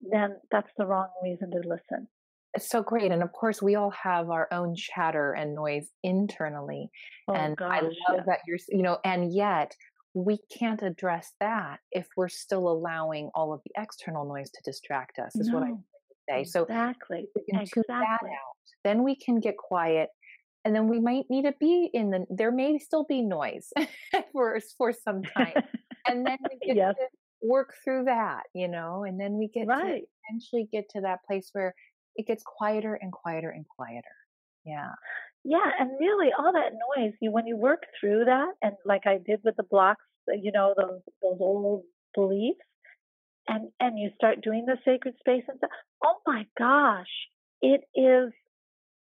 then 0.00 0.36
that's 0.50 0.70
the 0.76 0.84
wrong 0.84 1.06
reason 1.22 1.52
to 1.52 1.58
listen. 1.58 2.08
It's 2.54 2.68
so 2.68 2.82
great. 2.82 3.12
And 3.12 3.22
of 3.22 3.32
course, 3.32 3.62
we 3.62 3.76
all 3.76 3.90
have 3.90 4.30
our 4.30 4.48
own 4.50 4.74
chatter 4.74 5.32
and 5.32 5.54
noise 5.54 5.86
internally. 6.02 6.90
Oh, 7.28 7.34
and 7.34 7.56
gosh, 7.56 7.70
I 7.70 7.80
love 7.82 7.92
yeah. 8.16 8.22
that 8.26 8.40
you're, 8.48 8.58
you 8.68 8.82
know, 8.82 8.98
and 9.04 9.32
yet 9.32 9.76
we 10.12 10.38
can't 10.58 10.82
address 10.82 11.30
that 11.38 11.78
if 11.92 12.08
we're 12.16 12.28
still 12.28 12.66
allowing 12.68 13.30
all 13.32 13.52
of 13.52 13.60
the 13.64 13.80
external 13.80 14.24
noise 14.24 14.50
to 14.50 14.60
distract 14.64 15.20
us, 15.20 15.36
is 15.36 15.46
no, 15.46 15.54
what 15.54 15.68
I 15.68 15.72
say. 16.28 16.44
So 16.44 16.62
exactly. 16.62 17.26
we 17.34 17.42
can 17.48 17.60
exactly. 17.60 17.82
tune 17.88 18.00
that 18.00 18.04
out. 18.04 18.30
Then 18.84 19.02
we 19.02 19.16
can 19.16 19.40
get 19.40 19.56
quiet 19.56 20.10
and 20.64 20.74
then 20.74 20.88
we 20.88 20.98
might 20.98 21.24
need 21.28 21.42
to 21.42 21.54
be 21.60 21.90
in 21.92 22.10
the 22.10 22.26
there 22.30 22.50
may 22.50 22.78
still 22.78 23.04
be 23.04 23.22
noise 23.22 23.72
for 24.32 24.58
for 24.76 24.92
some 24.92 25.22
time 25.22 25.62
and 26.06 26.26
then 26.26 26.38
we 26.50 26.66
get 26.66 26.76
yes. 26.76 26.94
to 26.96 27.06
work 27.46 27.74
through 27.84 28.04
that 28.04 28.42
you 28.54 28.68
know 28.68 29.04
and 29.04 29.20
then 29.20 29.34
we 29.34 29.48
get 29.48 29.66
right. 29.66 30.00
to 30.00 30.06
eventually 30.28 30.68
get 30.72 30.88
to 30.90 31.00
that 31.02 31.18
place 31.26 31.50
where 31.52 31.74
it 32.16 32.26
gets 32.26 32.42
quieter 32.42 32.98
and 33.00 33.12
quieter 33.12 33.50
and 33.50 33.66
quieter 33.68 34.16
yeah 34.64 34.90
yeah 35.44 35.70
and 35.78 35.90
really 36.00 36.30
all 36.38 36.52
that 36.52 36.72
noise 36.96 37.12
you 37.20 37.30
when 37.30 37.46
you 37.46 37.56
work 37.56 37.82
through 38.00 38.24
that 38.24 38.52
and 38.62 38.74
like 38.86 39.06
i 39.06 39.18
did 39.18 39.40
with 39.44 39.56
the 39.56 39.62
blocks 39.64 40.04
uh, 40.30 40.34
you 40.34 40.50
know 40.52 40.74
those 40.76 41.00
those 41.22 41.38
old 41.40 41.82
beliefs 42.14 42.64
and 43.48 43.70
and 43.80 43.98
you 43.98 44.10
start 44.14 44.40
doing 44.42 44.64
the 44.66 44.76
sacred 44.84 45.14
space 45.18 45.44
and 45.48 45.58
stuff 45.58 45.70
oh 46.04 46.16
my 46.26 46.46
gosh 46.58 47.06
it 47.62 47.82
is 47.94 48.32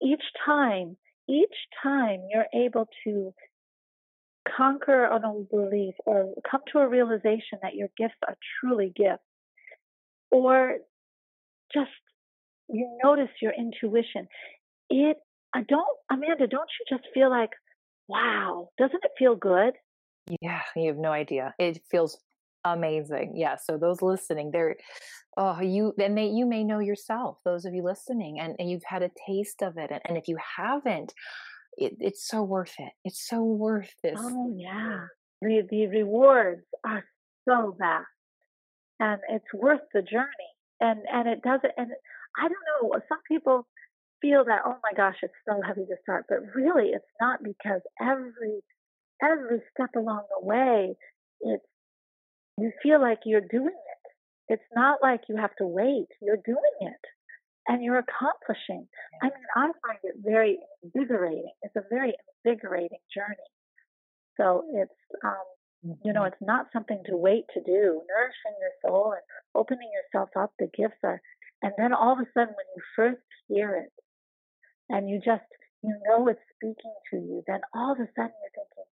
each 0.01 0.23
time 0.45 0.95
each 1.27 1.55
time 1.83 2.21
you're 2.31 2.47
able 2.53 2.87
to 3.03 3.33
conquer 4.57 5.05
an 5.05 5.25
old 5.25 5.49
belief 5.49 5.93
or 6.05 6.33
come 6.49 6.61
to 6.71 6.79
a 6.79 6.87
realization 6.87 7.59
that 7.61 7.75
your 7.75 7.89
gifts 7.97 8.15
are 8.27 8.37
truly 8.59 8.91
gifts, 8.95 9.23
or 10.31 10.77
just 11.73 11.89
you 12.69 12.97
notice 13.03 13.29
your 13.41 13.53
intuition, 13.53 14.27
it 14.89 15.17
I 15.53 15.63
don't 15.67 15.87
Amanda, 16.11 16.47
don't 16.47 16.69
you 16.79 16.97
just 16.97 17.07
feel 17.13 17.29
like, 17.29 17.51
wow, 18.07 18.69
doesn't 18.77 19.03
it 19.03 19.11
feel 19.17 19.35
good? 19.35 19.73
Yeah, 20.41 20.61
you 20.75 20.87
have 20.87 20.97
no 20.97 21.11
idea. 21.11 21.55
It 21.57 21.81
feels 21.89 22.17
amazing. 22.65 23.33
Yeah. 23.35 23.55
So 23.55 23.77
those 23.77 24.01
listening, 24.01 24.51
they're 24.51 24.75
oh 25.37 25.61
you 25.61 25.93
and 25.99 26.17
they 26.17 26.27
you 26.27 26.45
may 26.45 26.63
know 26.63 26.79
yourself, 26.79 27.37
those 27.45 27.65
of 27.65 27.73
you 27.73 27.83
listening, 27.83 28.39
and, 28.39 28.55
and 28.59 28.69
you've 28.69 28.83
had 28.85 29.03
a 29.03 29.11
taste 29.27 29.61
of 29.61 29.77
it. 29.77 29.91
And, 29.91 30.01
and 30.05 30.17
if 30.17 30.27
you 30.27 30.37
haven't, 30.57 31.13
it, 31.77 31.95
it's 31.99 32.27
so 32.27 32.43
worth 32.43 32.73
it. 32.77 32.91
It's 33.05 33.27
so 33.27 33.43
worth 33.43 33.91
this. 34.03 34.19
Oh 34.19 34.53
yeah. 34.55 35.05
The 35.41 35.63
the 35.69 35.87
rewards 35.87 36.65
are 36.85 37.03
so 37.47 37.75
vast. 37.79 38.05
And 38.99 39.21
it's 39.29 39.53
worth 39.53 39.81
the 39.93 40.01
journey. 40.01 40.27
And 40.81 41.01
and 41.11 41.27
it 41.27 41.41
doesn't 41.41 41.71
and 41.77 41.91
I 42.37 42.43
don't 42.43 42.91
know, 42.91 42.99
some 43.09 43.19
people 43.27 43.67
feel 44.21 44.43
that, 44.45 44.61
oh 44.65 44.77
my 44.83 44.95
gosh, 44.95 45.15
it's 45.23 45.33
so 45.47 45.61
heavy 45.65 45.85
to 45.85 45.95
start. 46.03 46.25
But 46.27 46.39
really 46.53 46.89
it's 46.89 47.05
not 47.21 47.39
because 47.43 47.81
every 48.01 48.61
every 49.21 49.61
step 49.73 49.89
along 49.95 50.23
the 50.29 50.45
way 50.45 50.95
it's 51.41 51.65
you 52.61 52.71
feel 52.81 53.01
like 53.01 53.19
you're 53.25 53.41
doing 53.41 53.67
it. 53.67 54.53
It's 54.53 54.69
not 54.75 54.99
like 55.01 55.21
you 55.29 55.37
have 55.37 55.55
to 55.57 55.67
wait, 55.67 56.07
you're 56.21 56.41
doing 56.43 56.77
it 56.81 57.05
and 57.69 57.83
you're 57.83 57.99
accomplishing. 57.99 58.87
I 59.21 59.25
mean, 59.25 59.47
I 59.55 59.61
find 59.85 59.99
it 60.03 60.15
very 60.25 60.57
invigorating. 60.83 61.51
It's 61.61 61.75
a 61.75 61.83
very 61.89 62.13
invigorating 62.43 62.97
journey. 63.13 63.49
So 64.37 64.63
it's, 64.73 64.91
um, 65.23 65.95
you 66.03 66.11
know, 66.11 66.21
mm-hmm. 66.21 66.33
it's 66.33 66.41
not 66.41 66.67
something 66.73 67.01
to 67.05 67.15
wait 67.15 67.45
to 67.53 67.61
do. 67.61 68.01
Nourishing 68.09 68.55
your 68.59 68.73
soul 68.83 69.13
and 69.13 69.21
opening 69.53 69.89
yourself 69.93 70.29
up, 70.35 70.51
the 70.57 70.67
gifts 70.75 70.97
are, 71.03 71.21
and 71.61 71.71
then 71.77 71.93
all 71.93 72.13
of 72.13 72.19
a 72.19 72.27
sudden 72.33 72.55
when 72.55 72.69
you 72.75 72.81
first 72.95 73.21
hear 73.47 73.75
it 73.75 73.93
and 74.89 75.07
you 75.07 75.17
just, 75.23 75.45
you 75.83 75.95
know 76.07 76.27
it's 76.27 76.39
speaking 76.55 76.95
to 77.11 77.17
you, 77.17 77.43
then 77.45 77.61
all 77.75 77.91
of 77.91 77.99
a 77.99 78.09
sudden 78.15 78.33
you're 78.41 78.55
thinking, 78.55 78.89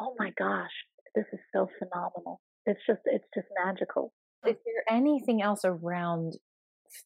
oh 0.00 0.14
my 0.18 0.32
gosh, 0.36 0.74
this 1.14 1.26
is 1.32 1.40
so 1.54 1.68
phenomenal. 1.78 2.40
It's 2.66 2.80
just, 2.86 3.00
it's 3.04 3.26
just 3.34 3.46
magical. 3.64 4.12
Is 4.46 4.56
there 4.64 4.96
anything 4.96 5.42
else 5.42 5.62
around 5.64 6.34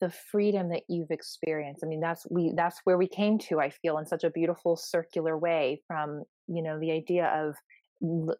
the 0.00 0.10
freedom 0.30 0.68
that 0.68 0.82
you've 0.88 1.10
experienced 1.10 1.82
i 1.82 1.86
mean 1.86 2.00
that's 2.00 2.26
we 2.30 2.52
that's 2.56 2.80
where 2.84 2.98
we 2.98 3.08
came 3.08 3.38
to 3.38 3.60
i 3.60 3.70
feel 3.70 3.98
in 3.98 4.06
such 4.06 4.24
a 4.24 4.30
beautiful 4.30 4.76
circular 4.76 5.38
way 5.38 5.80
from 5.86 6.22
you 6.46 6.62
know 6.62 6.78
the 6.78 6.92
idea 6.92 7.26
of 7.26 7.54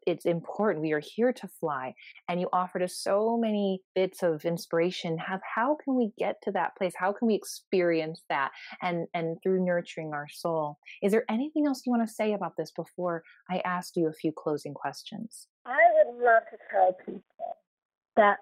it's 0.06 0.24
important 0.24 0.82
we 0.82 0.92
are 0.92 1.02
here 1.04 1.32
to 1.32 1.48
fly 1.48 1.94
and 2.28 2.40
you 2.40 2.48
offered 2.52 2.82
us 2.82 2.96
so 2.96 3.36
many 3.36 3.80
bits 3.94 4.22
of 4.22 4.44
inspiration 4.44 5.18
have 5.18 5.40
how 5.54 5.76
can 5.84 5.96
we 5.96 6.12
get 6.18 6.40
to 6.42 6.52
that 6.52 6.76
place? 6.76 6.94
How 6.96 7.12
can 7.12 7.28
we 7.28 7.34
experience 7.34 8.22
that 8.28 8.50
and 8.82 9.06
and 9.14 9.36
through 9.42 9.64
nurturing 9.64 10.12
our 10.12 10.28
soul? 10.30 10.78
Is 11.02 11.12
there 11.12 11.24
anything 11.28 11.66
else 11.66 11.82
you 11.84 11.92
want 11.92 12.06
to 12.06 12.14
say 12.14 12.32
about 12.32 12.56
this 12.56 12.70
before 12.70 13.22
i 13.50 13.58
ask 13.64 13.96
you 13.96 14.08
a 14.08 14.12
few 14.12 14.32
closing 14.32 14.74
questions? 14.74 15.46
I 15.66 15.78
would 15.94 16.22
love 16.22 16.42
to 16.50 16.58
tell 16.70 16.92
people 17.04 17.56
that 18.16 18.38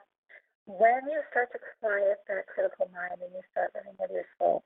when 0.66 1.00
you 1.06 1.20
start 1.30 1.50
to 1.52 1.58
quiet 1.80 2.18
that 2.28 2.46
critical 2.46 2.90
mind 2.92 3.20
and 3.22 3.32
you 3.32 3.40
start 3.50 3.72
living 3.74 3.96
with 3.98 4.10
your 4.12 4.24
soul, 4.38 4.64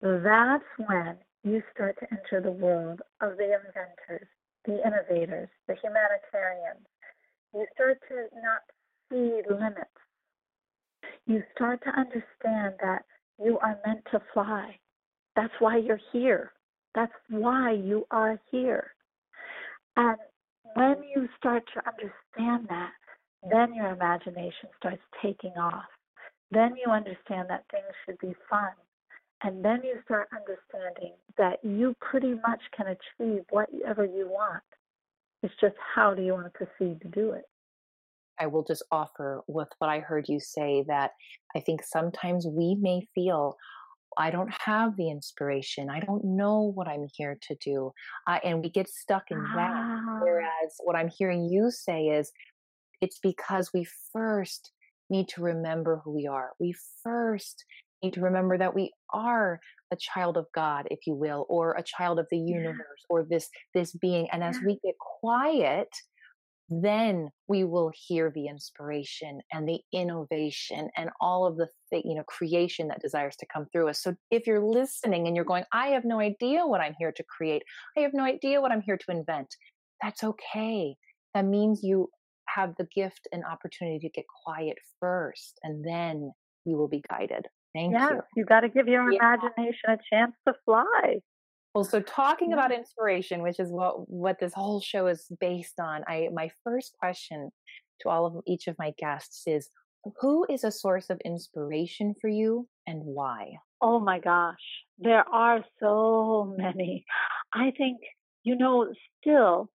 that's 0.00 0.64
when 0.88 1.16
you 1.44 1.62
start 1.74 1.98
to 2.00 2.06
enter 2.10 2.40
the 2.40 2.50
world 2.50 3.00
of 3.20 3.36
the 3.36 3.44
inventors, 3.44 4.28
the 4.64 4.80
innovators, 4.86 5.48
the 5.66 5.74
humanitarians. 5.82 6.86
You 7.54 7.66
start 7.74 7.98
to 8.08 8.28
not 8.40 8.62
see 9.10 9.42
limits. 9.48 9.90
You 11.26 11.42
start 11.54 11.82
to 11.84 11.90
understand 11.90 12.74
that 12.80 13.04
you 13.42 13.58
are 13.58 13.78
meant 13.86 14.04
to 14.12 14.20
fly. 14.32 14.76
That's 15.36 15.52
why 15.58 15.78
you're 15.78 16.00
here. 16.12 16.52
That's 16.94 17.12
why 17.28 17.72
you 17.72 18.06
are 18.10 18.40
here. 18.50 18.92
And 19.96 20.16
when 20.74 20.96
you 21.14 21.28
start 21.38 21.64
to 21.74 21.82
understand 21.86 22.68
that, 22.68 22.92
then 23.50 23.74
your 23.74 23.88
imagination 23.88 24.68
starts 24.78 25.02
taking 25.22 25.52
off. 25.52 25.84
Then 26.50 26.76
you 26.76 26.92
understand 26.92 27.48
that 27.48 27.64
things 27.70 27.84
should 28.04 28.18
be 28.18 28.34
fun. 28.48 28.70
And 29.44 29.64
then 29.64 29.80
you 29.82 29.96
start 30.04 30.28
understanding 30.32 31.14
that 31.36 31.58
you 31.64 31.96
pretty 32.00 32.34
much 32.34 32.60
can 32.76 32.86
achieve 32.88 33.42
whatever 33.50 34.04
you 34.04 34.28
want. 34.28 34.62
It's 35.42 35.54
just 35.60 35.74
how 35.94 36.14
do 36.14 36.22
you 36.22 36.32
want 36.34 36.46
to 36.46 36.50
proceed 36.50 37.00
to 37.00 37.08
do 37.08 37.32
it? 37.32 37.44
I 38.38 38.46
will 38.46 38.62
just 38.64 38.84
offer 38.90 39.42
with 39.48 39.68
what 39.78 39.90
I 39.90 40.00
heard 40.00 40.28
you 40.28 40.38
say 40.38 40.84
that 40.86 41.10
I 41.56 41.60
think 41.60 41.82
sometimes 41.82 42.46
we 42.46 42.76
may 42.76 43.06
feel, 43.14 43.56
I 44.16 44.30
don't 44.30 44.52
have 44.64 44.96
the 44.96 45.10
inspiration. 45.10 45.90
I 45.90 46.00
don't 46.00 46.24
know 46.24 46.72
what 46.74 46.86
I'm 46.86 47.08
here 47.16 47.36
to 47.48 47.56
do. 47.56 47.92
Uh, 48.26 48.38
and 48.44 48.62
we 48.62 48.70
get 48.70 48.88
stuck 48.88 49.24
in 49.30 49.42
that. 49.42 49.72
Ah. 49.74 50.18
Whereas 50.22 50.74
what 50.84 50.96
I'm 50.96 51.08
hearing 51.08 51.48
you 51.48 51.70
say 51.70 52.06
is, 52.06 52.30
it's 53.00 53.18
because 53.18 53.70
we 53.74 53.84
first 54.12 54.70
need 55.10 55.28
to 55.28 55.42
remember 55.42 56.00
who 56.04 56.12
we 56.12 56.28
are. 56.28 56.52
We 56.60 56.74
first 57.02 57.64
need 58.02 58.14
to 58.14 58.20
remember 58.20 58.58
that 58.58 58.74
we 58.74 58.92
are 59.12 59.60
a 59.92 59.96
child 59.96 60.36
of 60.36 60.46
God, 60.54 60.88
if 60.90 61.00
you 61.06 61.14
will, 61.14 61.46
or 61.48 61.72
a 61.72 61.82
child 61.82 62.18
of 62.18 62.26
the 62.30 62.38
universe, 62.38 62.78
yeah. 62.78 63.10
or 63.10 63.24
this 63.28 63.48
this 63.74 63.92
being. 63.92 64.28
And 64.30 64.42
as 64.42 64.58
we 64.64 64.78
get 64.84 64.94
quiet, 64.98 65.88
then 66.68 67.28
we 67.48 67.64
will 67.64 67.92
hear 67.94 68.32
the 68.34 68.46
inspiration 68.46 69.40
and 69.52 69.68
the 69.68 69.80
innovation 69.92 70.88
and 70.96 71.10
all 71.20 71.46
of 71.46 71.56
the 71.56 71.68
you 71.92 72.14
know 72.14 72.24
creation 72.24 72.88
that 72.88 73.02
desires 73.02 73.36
to 73.36 73.46
come 73.52 73.66
through 73.70 73.88
us 73.88 74.00
so 74.00 74.14
if 74.30 74.46
you're 74.46 74.64
listening 74.64 75.26
and 75.26 75.36
you're 75.36 75.44
going 75.44 75.64
i 75.72 75.88
have 75.88 76.04
no 76.06 76.18
idea 76.18 76.66
what 76.66 76.80
i'm 76.80 76.94
here 76.98 77.12
to 77.12 77.22
create 77.24 77.62
i 77.98 78.00
have 78.00 78.14
no 78.14 78.24
idea 78.24 78.58
what 78.58 78.72
i'm 78.72 78.80
here 78.80 78.96
to 78.96 79.10
invent 79.10 79.54
that's 80.00 80.24
okay 80.24 80.96
that 81.34 81.44
means 81.44 81.82
you 81.82 82.08
have 82.48 82.74
the 82.78 82.86
gift 82.94 83.28
and 83.32 83.44
opportunity 83.44 83.98
to 83.98 84.08
get 84.08 84.24
quiet 84.44 84.78
first 84.98 85.58
and 85.62 85.84
then 85.84 86.32
you 86.64 86.76
will 86.76 86.88
be 86.88 87.02
guided. 87.08 87.46
Thank 87.74 87.92
yes, 87.92 88.12
you. 88.12 88.20
You 88.36 88.44
got 88.44 88.60
to 88.60 88.68
give 88.68 88.86
your 88.88 89.10
yeah. 89.10 89.18
imagination 89.18 89.90
a 89.90 89.98
chance 90.10 90.32
to 90.46 90.54
fly. 90.64 91.20
Well, 91.74 91.84
so 91.84 92.00
talking 92.00 92.50
yeah. 92.50 92.56
about 92.56 92.72
inspiration, 92.72 93.42
which 93.42 93.58
is 93.58 93.70
what 93.70 94.08
what 94.10 94.38
this 94.38 94.52
whole 94.52 94.80
show 94.80 95.06
is 95.06 95.26
based 95.40 95.80
on, 95.80 96.04
I 96.06 96.28
my 96.32 96.50
first 96.64 96.94
question 96.98 97.50
to 98.00 98.08
all 98.08 98.26
of 98.26 98.34
each 98.46 98.66
of 98.66 98.76
my 98.78 98.92
guests 98.98 99.44
is 99.46 99.70
who 100.20 100.44
is 100.50 100.64
a 100.64 100.70
source 100.70 101.10
of 101.10 101.20
inspiration 101.24 102.14
for 102.20 102.28
you 102.28 102.68
and 102.86 103.02
why? 103.04 103.54
Oh 103.80 104.00
my 104.00 104.18
gosh, 104.18 104.56
there 104.98 105.26
are 105.28 105.64
so 105.80 106.54
many. 106.58 107.04
I 107.54 107.72
think 107.76 107.98
you 108.42 108.56
know 108.56 108.92
still 109.20 109.70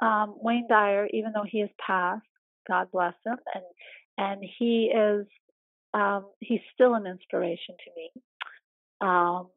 um, 0.00 0.34
Wayne 0.40 0.66
Dyer, 0.68 1.08
even 1.12 1.32
though 1.34 1.46
he 1.46 1.60
has 1.60 1.70
passed, 1.84 2.24
God 2.66 2.88
bless 2.92 3.14
him, 3.26 3.36
and 3.54 3.64
and 4.16 4.44
he 4.58 4.92
is 4.94 5.26
um, 5.94 6.26
he's 6.40 6.60
still 6.74 6.94
an 6.94 7.06
inspiration 7.06 7.74
to 7.84 7.90
me. 7.96 8.10
Um, 9.00 9.48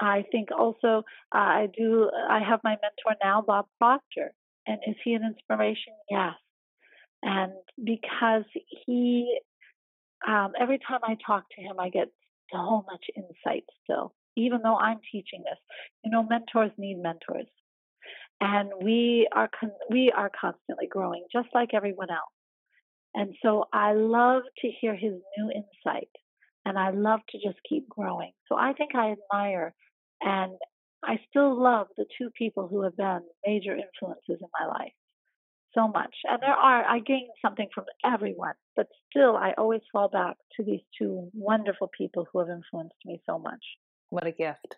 I 0.00 0.24
think 0.30 0.48
also 0.56 1.04
uh, 1.34 1.38
I 1.38 1.68
do. 1.76 2.10
I 2.28 2.40
have 2.40 2.60
my 2.62 2.76
mentor 2.82 3.18
now, 3.22 3.42
Bob 3.42 3.66
Proctor, 3.78 4.32
and 4.66 4.78
is 4.86 4.96
he 5.04 5.14
an 5.14 5.24
inspiration? 5.24 5.94
Yes, 6.10 6.34
and 7.22 7.52
because 7.82 8.44
he, 8.86 9.38
um, 10.26 10.52
every 10.58 10.78
time 10.78 11.00
I 11.02 11.16
talk 11.26 11.44
to 11.56 11.62
him, 11.62 11.80
I 11.80 11.88
get 11.88 12.08
so 12.52 12.84
much 12.90 13.06
insight 13.16 13.64
still. 13.84 14.14
Even 14.36 14.60
though 14.62 14.76
I'm 14.76 14.98
teaching 15.10 15.42
this, 15.44 15.58
you 16.04 16.10
know, 16.10 16.22
mentors 16.22 16.70
need 16.76 16.98
mentors 16.98 17.46
and 18.40 18.70
we 18.82 19.28
are 19.32 19.48
con- 19.58 19.70
we 19.90 20.12
are 20.14 20.30
constantly 20.38 20.86
growing 20.86 21.24
just 21.32 21.48
like 21.54 21.70
everyone 21.72 22.10
else 22.10 22.35
and 23.16 23.34
so 23.42 23.64
i 23.72 23.92
love 23.92 24.42
to 24.58 24.68
hear 24.80 24.94
his 24.94 25.14
new 25.36 25.50
insight 25.50 26.10
and 26.64 26.78
i 26.78 26.90
love 26.90 27.20
to 27.30 27.38
just 27.38 27.58
keep 27.68 27.88
growing. 27.88 28.32
So 28.48 28.56
i 28.56 28.72
think 28.74 28.94
i 28.94 29.14
admire 29.16 29.74
and 30.20 30.52
i 31.02 31.18
still 31.28 31.60
love 31.60 31.88
the 31.96 32.06
two 32.16 32.30
people 32.38 32.68
who 32.68 32.82
have 32.82 32.96
been 32.96 33.22
major 33.44 33.72
influences 33.72 34.38
in 34.40 34.48
my 34.60 34.66
life 34.66 34.92
so 35.74 35.88
much. 35.88 36.14
And 36.24 36.40
there 36.40 36.54
are 36.54 36.84
i 36.84 37.00
gain 37.00 37.28
something 37.44 37.68
from 37.74 37.84
everyone 38.04 38.54
but 38.76 38.86
still 39.10 39.36
i 39.36 39.52
always 39.58 39.82
fall 39.92 40.08
back 40.08 40.36
to 40.56 40.64
these 40.64 40.84
two 40.98 41.28
wonderful 41.34 41.90
people 41.96 42.26
who 42.30 42.38
have 42.38 42.48
influenced 42.48 43.02
me 43.04 43.20
so 43.26 43.38
much. 43.38 43.64
What 44.10 44.26
a 44.26 44.32
gift. 44.32 44.76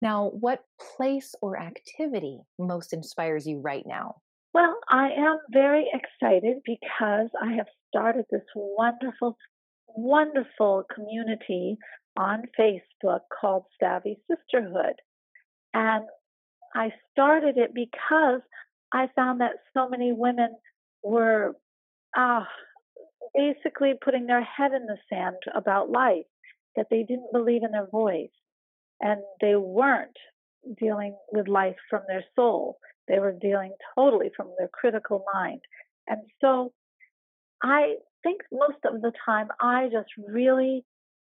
Now, 0.00 0.30
what 0.40 0.64
place 0.96 1.32
or 1.40 1.56
activity 1.56 2.40
most 2.58 2.92
inspires 2.92 3.46
you 3.46 3.60
right 3.60 3.84
now? 3.86 4.16
Well, 4.54 4.76
I 4.88 5.10
am 5.16 5.38
very 5.50 5.86
excited 5.92 6.58
because 6.66 7.30
I 7.40 7.52
have 7.54 7.66
started 7.88 8.26
this 8.30 8.42
wonderful, 8.54 9.36
wonderful 9.88 10.84
community 10.94 11.78
on 12.18 12.42
Facebook 12.58 13.20
called 13.40 13.64
Savvy 13.80 14.18
Sisterhood. 14.28 14.96
And 15.72 16.04
I 16.74 16.90
started 17.12 17.56
it 17.56 17.74
because 17.74 18.42
I 18.92 19.08
found 19.16 19.40
that 19.40 19.52
so 19.74 19.88
many 19.88 20.12
women 20.12 20.54
were 21.02 21.56
uh, 22.14 22.44
basically 23.34 23.94
putting 24.04 24.26
their 24.26 24.44
head 24.44 24.72
in 24.72 24.84
the 24.84 24.98
sand 25.10 25.36
about 25.54 25.90
life, 25.90 26.26
that 26.76 26.88
they 26.90 27.04
didn't 27.04 27.32
believe 27.32 27.62
in 27.62 27.72
their 27.72 27.88
voice 27.90 28.28
and 29.00 29.20
they 29.40 29.56
weren't 29.56 30.16
dealing 30.78 31.16
with 31.32 31.48
life 31.48 31.76
from 31.88 32.02
their 32.06 32.24
soul. 32.36 32.76
They 33.08 33.18
were 33.18 33.32
dealing 33.32 33.74
totally 33.96 34.30
from 34.36 34.52
their 34.58 34.68
critical 34.68 35.24
mind. 35.32 35.60
And 36.06 36.22
so 36.40 36.72
I 37.62 37.96
think 38.22 38.42
most 38.52 38.78
of 38.84 39.00
the 39.02 39.12
time 39.24 39.48
I 39.60 39.88
just 39.92 40.10
really, 40.28 40.84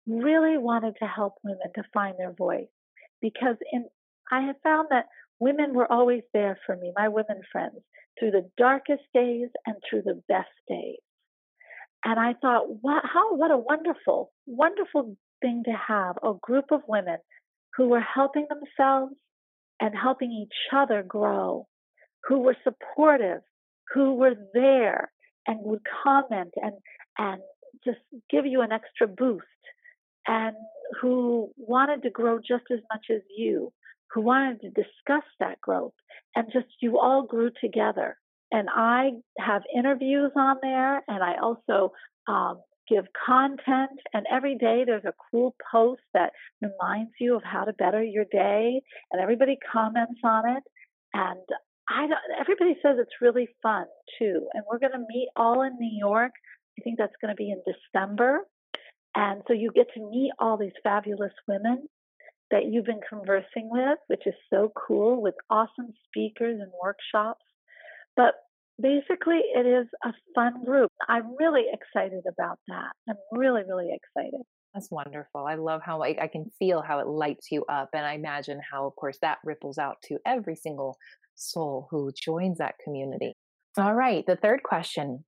really 0.08 0.58
wanted 0.58 0.96
to 1.02 1.08
help 1.08 1.36
women 1.44 1.72
to 1.76 1.84
find 1.94 2.16
their 2.18 2.34
voice 2.34 2.68
because 3.22 3.56
in 3.72 3.86
I 4.32 4.42
have 4.42 4.56
found 4.64 4.88
that 4.92 5.08
women 5.40 5.74
were 5.74 5.92
always 5.92 6.22
there 6.34 6.58
for 6.66 6.78
me, 6.78 6.94
my 6.96 7.10
women 7.10 7.42
friends, 7.52 7.82
through 8.18 8.32
the 8.32 8.50
darkest 8.58 9.04
days 9.14 9.50
and 9.66 9.76
through 9.90 10.04
the 10.04 10.22
best 10.30 10.48
days. 10.70 11.00
And 12.06 12.20
I 12.20 12.34
thought, 12.42 12.82
wow, 12.82 13.02
how 13.04 13.36
what 13.36 13.52
a 13.52 13.58
wonderful, 13.58 14.32
wonderful 14.48 15.18
thing 15.42 15.64
to 15.66 15.72
have 15.72 16.18
a 16.24 16.34
group 16.42 16.66
of 16.72 16.82
women 16.88 17.18
who 17.76 17.90
were 17.90 18.02
helping 18.02 18.48
themselves 18.50 19.14
and 19.82 19.94
helping 19.96 20.32
each 20.32 20.54
other 20.72 21.04
grow, 21.04 21.68
who 22.28 22.40
were 22.40 22.56
supportive, 22.64 23.42
who 23.94 24.14
were 24.14 24.36
there, 24.54 25.12
and 25.48 25.60
would 25.64 25.82
comment 26.04 26.54
and 26.56 26.74
and 27.18 27.42
just 27.84 28.00
give 28.30 28.46
you 28.46 28.62
an 28.62 28.72
extra 28.72 29.08
boost 29.08 29.46
and 30.28 30.56
who 31.02 31.50
wanted 31.58 32.04
to 32.04 32.10
grow 32.10 32.38
just 32.38 32.66
as 32.72 32.80
much 32.94 33.06
as 33.10 33.22
you, 33.36 33.74
who 34.14 34.22
wanted 34.22 34.62
to 34.62 34.70
discuss 34.70 35.24
that 35.40 35.60
growth 35.62 35.94
and 36.36 36.48
just 36.54 36.68
you 36.80 37.00
all 37.00 37.24
grew 37.24 37.50
together. 37.62 38.18
And 38.52 38.68
I 38.70 39.12
have 39.40 39.64
interviews 39.76 40.32
on 40.36 40.58
there 40.62 41.04
and 41.08 41.24
I 41.24 41.38
also 41.42 41.94
um, 42.28 42.62
give 42.90 43.06
content 43.26 44.00
and 44.14 44.26
every 44.32 44.56
day 44.56 44.84
there's 44.86 45.06
a 45.06 45.14
cool 45.32 45.56
post 45.72 46.02
that 46.14 46.32
reminds 46.62 47.12
you 47.20 47.36
of 47.36 47.44
how 47.44 47.64
to 47.64 47.74
better 47.74 48.04
your 48.04 48.26
day 48.32 48.82
and 49.12 49.22
everybody 49.22 49.58
comments 49.72 50.20
on 50.24 50.50
it. 50.50 50.64
And 51.14 51.40
I 51.90 52.08
everybody 52.40 52.76
says 52.82 52.98
it's 53.00 53.22
really 53.22 53.48
fun 53.62 53.86
too. 54.18 54.48
And 54.54 54.64
we're 54.70 54.80
going 54.80 54.94
to 54.94 55.06
meet 55.10 55.30
all 55.36 55.62
in 55.62 55.78
New 55.80 55.98
York. 55.98 56.32
I 56.80 56.82
think 56.84 56.98
that's 56.98 57.16
going 57.22 57.32
to 57.32 57.36
be 57.36 57.52
in 57.52 57.62
December. 57.66 58.42
And 59.16 59.42
so 59.48 59.54
you 59.54 59.72
get 59.76 59.88
to 59.96 60.10
meet 60.10 60.32
all 60.40 60.58
these 60.58 60.72
fabulous 60.84 61.34
women 61.48 61.88
that 62.50 62.66
you've 62.70 62.86
been 62.86 63.02
conversing 63.08 63.70
with 63.70 63.98
which 64.08 64.26
is 64.26 64.34
so 64.50 64.72
cool 64.76 65.22
with 65.22 65.36
awesome 65.50 65.94
speakers 66.08 66.60
and 66.60 66.72
workshops. 66.82 67.46
But 68.16 68.36
basically 68.82 69.42
it 69.56 69.66
is 69.66 69.88
a 70.04 70.14
fun 70.36 70.64
group. 70.66 70.90
I'm 71.08 71.36
really 71.38 71.66
excited 71.72 72.24
about 72.28 72.58
that. 72.68 72.92
I'm 73.10 73.18
really, 73.32 73.62
really 73.68 73.90
excited. 73.94 74.42
That's 74.74 74.90
wonderful. 74.90 75.46
I 75.46 75.56
love 75.56 75.82
how 75.84 76.02
I, 76.02 76.16
I 76.22 76.28
can 76.28 76.46
feel 76.58 76.82
how 76.82 77.00
it 77.00 77.08
lights 77.08 77.48
you 77.52 77.66
up. 77.66 77.90
And 77.94 78.06
I 78.06 78.14
imagine 78.14 78.62
how, 78.72 78.88
of 78.88 78.96
course, 78.96 79.18
that 79.22 79.40
ripples 79.44 79.78
out 79.78 79.98
to 80.06 80.18
every 80.26 80.56
single 80.56 80.98
soul 81.36 81.88
who 81.92 82.12
joins 82.16 82.58
that 82.60 82.76
community. 82.84 83.34
All 83.78 83.94
right. 83.94 84.26
The 84.26 84.38
third 84.38 84.64
question 84.64 85.26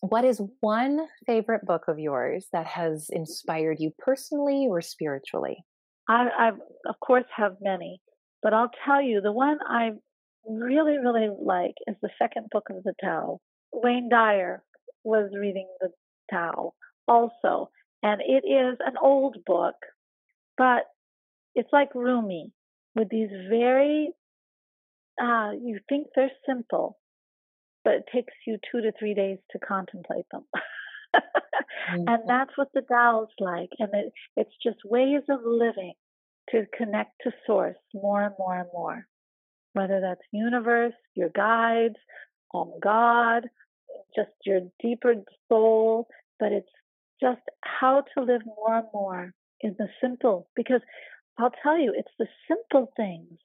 What 0.00 0.24
is 0.24 0.42
one 0.60 1.06
favorite 1.26 1.64
book 1.64 1.84
of 1.88 1.98
yours 1.98 2.48
that 2.52 2.66
has 2.66 3.08
inspired 3.10 3.78
you 3.80 3.92
personally 3.98 4.66
or 4.68 4.80
spiritually? 4.80 5.64
I, 6.08 6.28
I 6.38 6.48
of 6.48 6.96
course, 7.00 7.24
have 7.36 7.56
many, 7.60 8.00
but 8.42 8.52
I'll 8.52 8.70
tell 8.84 9.00
you 9.00 9.20
the 9.20 9.32
one 9.32 9.58
I 9.66 9.92
really, 10.48 10.98
really 10.98 11.28
like 11.40 11.74
is 11.86 11.96
the 12.02 12.10
second 12.20 12.48
book 12.50 12.68
of 12.70 12.82
the 12.84 12.94
Tao. 13.02 13.40
Wayne 13.72 14.08
Dyer 14.08 14.62
was 15.04 15.30
reading 15.38 15.68
the 15.80 15.90
Tao 16.30 16.74
also, 17.08 17.70
and 18.02 18.20
it 18.20 18.46
is 18.46 18.78
an 18.80 18.94
old 19.00 19.36
book, 19.46 19.74
but 20.56 20.84
it's 21.54 21.72
like 21.72 21.94
Rumi 21.94 22.52
with 22.94 23.08
these 23.08 23.30
very, 23.48 24.10
uh, 25.20 25.52
you 25.52 25.80
think 25.88 26.08
they're 26.14 26.30
simple, 26.46 26.98
but 27.84 27.94
it 27.94 28.04
takes 28.12 28.32
you 28.46 28.58
two 28.70 28.80
to 28.82 28.92
three 28.98 29.14
days 29.14 29.38
to 29.50 29.58
contemplate 29.58 30.26
them. 30.30 30.44
mm-hmm. 31.14 32.04
And 32.06 32.22
that's 32.26 32.56
what 32.56 32.68
the 32.74 32.82
Tao 32.82 33.24
is 33.24 33.34
like. 33.40 33.70
And 33.78 33.90
it, 33.92 34.12
it's 34.36 34.54
just 34.62 34.78
ways 34.84 35.22
of 35.28 35.40
living 35.44 35.94
to 36.50 36.66
connect 36.76 37.12
to 37.22 37.32
source 37.46 37.76
more 37.94 38.22
and 38.22 38.34
more 38.38 38.58
and 38.58 38.68
more 38.72 39.06
whether 39.72 40.00
that's 40.00 40.20
universe, 40.32 40.94
your 41.14 41.30
guides, 41.30 41.96
um, 42.54 42.72
God, 42.82 43.48
just 44.14 44.30
your 44.44 44.60
deeper 44.80 45.14
soul, 45.48 46.08
but 46.38 46.52
it's 46.52 46.68
just 47.20 47.40
how 47.62 48.04
to 48.14 48.24
live 48.24 48.42
more 48.44 48.78
and 48.78 48.86
more 48.92 49.32
in 49.60 49.74
the 49.78 49.88
simple. 50.00 50.48
Because 50.54 50.80
I'll 51.38 51.52
tell 51.62 51.78
you, 51.78 51.94
it's 51.96 52.12
the 52.18 52.26
simple 52.48 52.92
things. 52.96 53.38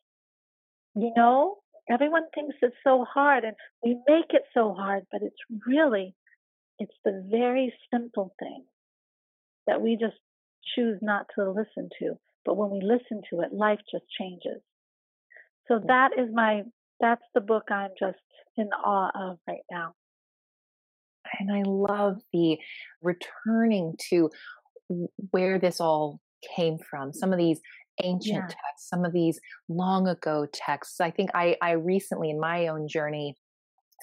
You 0.96 1.12
know, 1.16 1.58
everyone 1.90 2.24
thinks 2.34 2.56
it's 2.62 2.76
so 2.84 3.06
hard, 3.06 3.44
and 3.44 3.56
we 3.84 3.98
make 4.08 4.32
it 4.32 4.44
so 4.54 4.74
hard, 4.74 5.04
but 5.12 5.22
it's 5.22 5.38
really, 5.66 6.16
it's 6.80 6.96
the 7.06 7.26
very 7.30 7.74
simple 7.94 8.34
things 8.40 8.66
that 9.68 9.82
we 9.82 9.96
just 9.96 10.18
choose 10.76 11.00
not 11.02 11.28
to 11.36 11.50
listen 11.50 11.90
to. 12.00 12.18
But 12.46 12.58
when 12.58 12.72
we 12.72 12.82
listen 12.82 13.22
to 13.30 13.42
it, 13.42 13.54
life 13.54 13.80
just 13.92 14.06
changes. 14.20 14.62
So 15.68 15.82
that 15.88 16.12
is 16.18 16.30
my 16.34 16.64
that's 17.00 17.24
the 17.34 17.42
book 17.42 17.66
I'm 17.70 17.92
just 18.00 18.18
in 18.58 18.70
awe 18.84 19.12
of 19.16 19.38
right 19.48 19.64
now. 19.72 19.94
And 21.40 21.52
I 21.52 21.64
love 21.66 22.22
the 22.34 22.58
returning 23.02 23.96
to 24.10 24.30
where 25.32 25.60
this 25.60 25.80
all 25.80 26.22
came 26.56 26.78
from. 26.78 27.14
Some 27.14 27.34
of 27.34 27.38
these 27.38 27.60
ancient 28.04 28.36
yeah. 28.36 28.48
texts, 28.48 28.90
some 28.90 29.06
of 29.06 29.14
these 29.14 29.40
long 29.68 30.08
ago 30.08 30.48
texts. 30.54 31.02
I 31.02 31.12
think 31.12 31.32
I, 31.34 31.58
I 31.62 31.72
recently 31.72 32.30
in 32.30 32.40
my 32.40 32.68
own 32.68 32.88
journey 32.88 33.36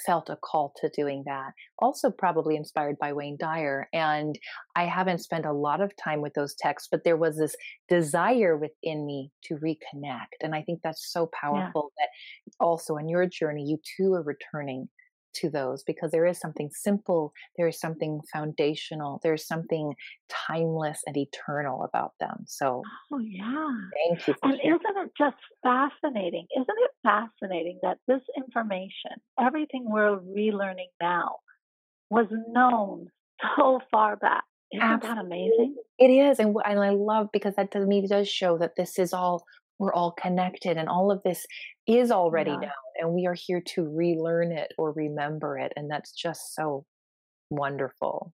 felt 0.05 0.31
a 0.31 0.37
call 0.37 0.73
to 0.81 0.89
doing 0.91 1.23
that. 1.27 1.53
Also, 1.79 2.11
probably 2.11 2.57
inspired 2.57 2.99
by 2.99 3.13
Wayne 3.13 3.37
Dyer. 3.39 3.89
And 3.93 4.39
I 4.77 4.85
haven't 4.85 5.23
spent 5.23 5.47
a 5.47 5.53
lot 5.53 5.81
of 5.81 5.93
time 5.97 6.21
with 6.21 6.35
those 6.35 6.55
texts, 6.55 6.89
but 6.91 7.05
there 7.05 7.17
was 7.17 7.37
this 7.37 7.57
desire 7.89 8.57
within 8.57 9.07
me 9.07 9.31
to 9.45 9.57
reconnect. 9.57 10.41
And 10.41 10.55
I 10.55 10.63
think 10.63 10.81
that's 10.83 11.13
so 11.13 11.31
powerful 11.39 11.93
yeah. 11.99 12.07
that 12.07 12.65
also 12.65 12.97
on 12.97 13.09
your 13.09 13.27
journey, 13.27 13.65
you 13.65 13.79
too 13.97 14.15
are 14.15 14.23
returning 14.23 14.89
to 15.35 15.51
those 15.51 15.83
because 15.83 16.11
there 16.11 16.27
is 16.27 16.39
something 16.39 16.71
simple, 16.73 17.33
there 17.57 17.69
is 17.69 17.79
something 17.79 18.21
foundational, 18.33 19.21
there's 19.23 19.47
something 19.47 19.95
timeless 20.29 21.01
and 21.07 21.17
eternal 21.17 21.85
about 21.85 22.13
them. 22.21 22.45
So, 22.47 22.83
oh 23.13 23.19
yeah, 23.19 23.71
thank 24.09 24.27
you. 24.29 24.35
and 24.43 24.55
isn't 24.55 25.05
it 25.05 25.11
just 25.17 25.37
fascinating? 25.63 26.47
Isn't 26.57 26.67
it 26.69 26.91
fascinating 27.03 27.79
that 27.83 27.99
this 28.07 28.23
information, 28.37 29.13
everything 29.41 29.85
we're 29.89 30.19
relearning 30.19 30.91
now, 31.01 31.37
was 32.11 32.27
known 32.49 33.09
so 33.57 33.81
far 33.91 34.17
back? 34.17 34.45
Isn't 34.73 34.83
Absolutely. 34.83 35.17
that 35.17 35.25
amazing? 35.25 35.77
It 35.99 36.09
is, 36.09 36.39
and, 36.41 36.57
and 36.65 36.81
I 36.81 36.91
love 36.91 37.29
because 37.33 37.55
that 37.57 37.71
to 37.73 37.81
me 37.81 38.07
does 38.07 38.29
show 38.29 38.59
that 38.59 38.77
this 38.77 38.99
is 38.99 39.13
all 39.13 39.45
we're 39.79 39.95
all 39.95 40.13
connected, 40.13 40.77
and 40.77 40.89
all 40.89 41.11
of 41.11 41.23
this 41.25 41.47
is 41.87 42.11
already 42.11 42.51
yeah. 42.51 42.57
known 42.57 42.71
and 42.97 43.13
we 43.13 43.27
are 43.27 43.35
here 43.35 43.63
to 43.75 43.83
relearn 43.83 44.53
it 44.53 44.73
or 44.79 44.93
remember 44.93 45.59
it 45.59 45.73
and 45.77 45.91
that's 45.91 46.13
just 46.13 46.55
so 46.55 46.85
wonderful. 47.51 48.33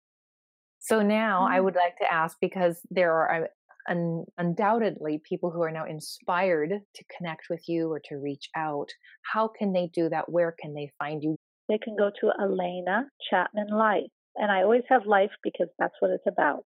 So 0.78 1.02
now 1.02 1.42
mm-hmm. 1.42 1.54
i 1.54 1.60
would 1.60 1.74
like 1.74 1.96
to 1.98 2.12
ask 2.12 2.36
because 2.40 2.80
there 2.90 3.12
are 3.12 3.44
uh, 3.44 3.46
un- 3.88 4.24
undoubtedly 4.38 5.20
people 5.28 5.50
who 5.50 5.62
are 5.62 5.70
now 5.70 5.84
inspired 5.84 6.70
to 6.70 7.04
connect 7.16 7.46
with 7.50 7.62
you 7.68 7.90
or 7.90 8.00
to 8.08 8.16
reach 8.16 8.48
out 8.56 8.88
how 9.22 9.48
can 9.48 9.72
they 9.72 9.90
do 9.92 10.08
that? 10.08 10.30
Where 10.30 10.54
can 10.60 10.74
they 10.74 10.90
find 10.98 11.22
you? 11.22 11.36
They 11.68 11.78
can 11.78 11.96
go 11.96 12.10
to 12.20 12.32
elena 12.40 13.06
chapman 13.30 13.68
life 13.68 14.10
and 14.36 14.52
i 14.52 14.62
always 14.62 14.84
have 14.88 15.06
life 15.06 15.30
because 15.42 15.68
that's 15.78 15.94
what 16.00 16.10
it's 16.10 16.26
about. 16.26 16.64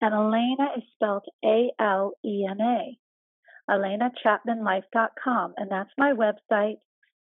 And 0.00 0.14
elena 0.14 0.70
is 0.76 0.84
spelled 0.94 1.24
a-l-e-n-a 1.44 2.98
elenachapmanlife.com, 3.70 5.54
and 5.56 5.70
that's 5.70 5.90
my 5.96 6.12
website. 6.12 6.78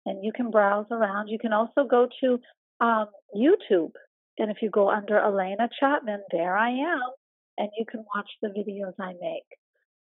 And 0.05 0.23
you 0.23 0.33
can 0.33 0.51
browse 0.51 0.87
around. 0.91 1.29
You 1.29 1.39
can 1.39 1.53
also 1.53 1.85
go 1.89 2.07
to 2.21 2.39
um, 2.81 3.05
YouTube, 3.35 3.93
and 4.37 4.51
if 4.51 4.57
you 4.61 4.69
go 4.69 4.89
under 4.89 5.17
Elena 5.17 5.69
Chapman, 5.79 6.23
there 6.31 6.57
I 6.57 6.69
am, 6.69 7.01
and 7.57 7.69
you 7.77 7.85
can 7.89 8.03
watch 8.15 8.29
the 8.41 8.49
videos 8.49 8.93
I 8.99 9.13
make. 9.13 9.47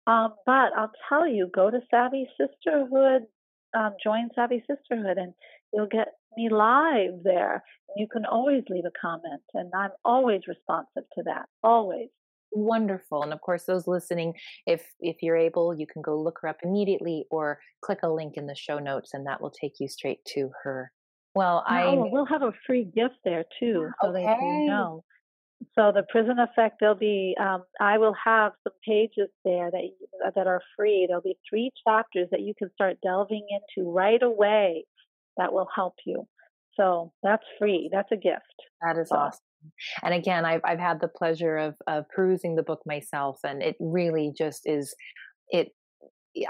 Um, 0.07 0.35
but 0.45 0.72
I'll 0.76 0.93
tell 1.09 1.26
you, 1.26 1.49
go 1.55 1.70
to 1.70 1.80
Savvy 1.91 2.26
Sisterhood, 2.39 3.22
um, 3.74 3.95
join 4.03 4.28
Savvy 4.35 4.64
Sisterhood, 4.68 5.16
and 5.18 5.32
you'll 5.72 5.87
get 5.87 6.09
me 6.37 6.49
live 6.51 7.22
there. 7.22 7.62
You 7.97 8.09
can 8.09 8.24
always 8.24 8.64
leave 8.68 8.85
a 8.85 8.93
comment, 9.01 9.43
and 9.55 9.70
I'm 9.74 9.91
always 10.05 10.43
responsive 10.49 11.05
to 11.16 11.22
that. 11.24 11.47
Always 11.62 12.09
wonderful 12.55 13.23
and 13.23 13.33
of 13.33 13.41
course 13.41 13.65
those 13.65 13.87
listening 13.87 14.35
if 14.67 14.83
if 15.01 15.17
you're 15.23 15.37
able 15.37 15.75
you 15.75 15.87
can 15.87 16.03
go 16.03 16.21
look 16.21 16.39
her 16.41 16.49
up 16.49 16.59
immediately 16.63 17.25
or 17.31 17.59
click 17.83 17.99
a 18.03 18.09
link 18.09 18.35
in 18.37 18.47
the 18.47 18.55
show 18.55 18.79
notes 18.79 19.15
and 19.15 19.27
that 19.27 19.41
will 19.41 19.51
take 19.51 19.75
you 19.81 19.89
straight 19.89 20.25
to 20.25 20.51
her. 20.63 20.91
Well 21.35 21.65
i 21.67 21.85
oh, 21.85 22.09
we'll 22.11 22.27
have 22.27 22.43
a 22.43 22.53
free 22.67 22.85
gift 22.85 23.17
there 23.25 23.45
too 23.59 23.91
so 24.01 24.09
okay. 24.09 24.25
that 24.25 24.39
you 24.41 24.67
know. 24.67 25.05
So 25.77 25.93
the 25.95 26.05
prison 26.11 26.39
effect 26.39 26.77
there'll 26.81 26.95
be 26.95 27.35
um, 27.41 27.65
i 27.81 27.99
will 27.99 28.15
have 28.25 28.53
some 28.63 28.75
pages 28.87 29.29
there 29.45 29.71
that 29.71 29.83
that 30.35 30.47
are 30.47 30.61
free. 30.77 31.07
There'll 31.09 31.23
be 31.23 31.39
three 31.49 31.71
chapters 31.87 32.29
that 32.31 32.41
you 32.41 32.55
can 32.57 32.71
start 32.75 32.99
delving 33.03 33.47
into 33.51 33.91
right 33.91 34.23
away 34.23 34.85
that 35.37 35.53
will 35.53 35.69
help 35.75 35.95
you. 36.07 36.29
So 36.77 37.13
that's 37.23 37.45
free. 37.59 37.89
That's 37.93 38.11
a 38.13 38.17
gift. 38.17 38.43
That 38.83 38.99
is 38.99 39.09
so. 39.09 39.17
awesome 39.17 39.41
and 40.03 40.15
again, 40.15 40.45
I've 40.45 40.61
I've 40.65 40.79
had 40.79 41.01
the 41.01 41.09
pleasure 41.09 41.57
of 41.57 41.75
of 41.87 42.05
perusing 42.15 42.57
the 42.57 42.62
book 42.62 42.81
myself, 42.87 43.39
and 43.45 43.62
it 43.62 43.77
really 43.81 44.33
just 44.37 44.62
is 44.65 44.95
it. 45.49 45.69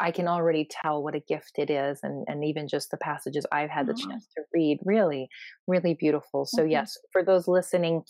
I 0.00 0.12
can 0.12 0.28
already 0.28 0.66
tell 0.70 1.02
what 1.02 1.14
a 1.14 1.20
gift 1.20 1.52
it 1.58 1.70
is, 1.70 2.00
and 2.02 2.24
and 2.28 2.44
even 2.44 2.68
just 2.68 2.90
the 2.90 2.96
passages 2.98 3.46
I've 3.52 3.70
had 3.70 3.86
the 3.86 3.92
mm-hmm. 3.92 4.10
chance 4.10 4.26
to 4.36 4.42
read, 4.52 4.78
really, 4.84 5.28
really 5.66 5.94
beautiful. 5.94 6.46
So 6.46 6.62
mm-hmm. 6.62 6.70
yes, 6.70 6.96
for 7.12 7.24
those 7.24 7.48
listening, 7.48 8.02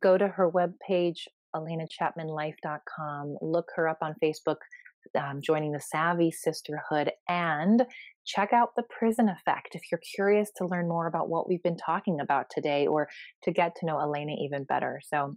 go 0.00 0.16
to 0.16 0.28
her 0.28 0.50
webpage, 0.50 1.20
elenachapmanlife.com. 1.54 3.36
Look 3.42 3.66
her 3.76 3.88
up 3.88 3.98
on 4.02 4.14
Facebook, 4.22 4.56
um, 5.16 5.40
joining 5.42 5.72
the 5.72 5.80
Savvy 5.80 6.30
Sisterhood, 6.30 7.12
and 7.28 7.84
check 8.26 8.52
out 8.52 8.70
The 8.76 8.84
Prison 8.90 9.28
Effect 9.28 9.74
if 9.74 9.82
you're 9.90 10.00
curious 10.14 10.50
to 10.56 10.66
learn 10.66 10.88
more 10.88 11.06
about 11.06 11.28
what 11.28 11.48
we've 11.48 11.62
been 11.62 11.76
talking 11.76 12.20
about 12.20 12.46
today 12.50 12.86
or 12.86 13.08
to 13.44 13.52
get 13.52 13.74
to 13.76 13.86
know 13.86 14.00
Elena 14.00 14.32
even 14.40 14.64
better. 14.64 15.00
So 15.06 15.36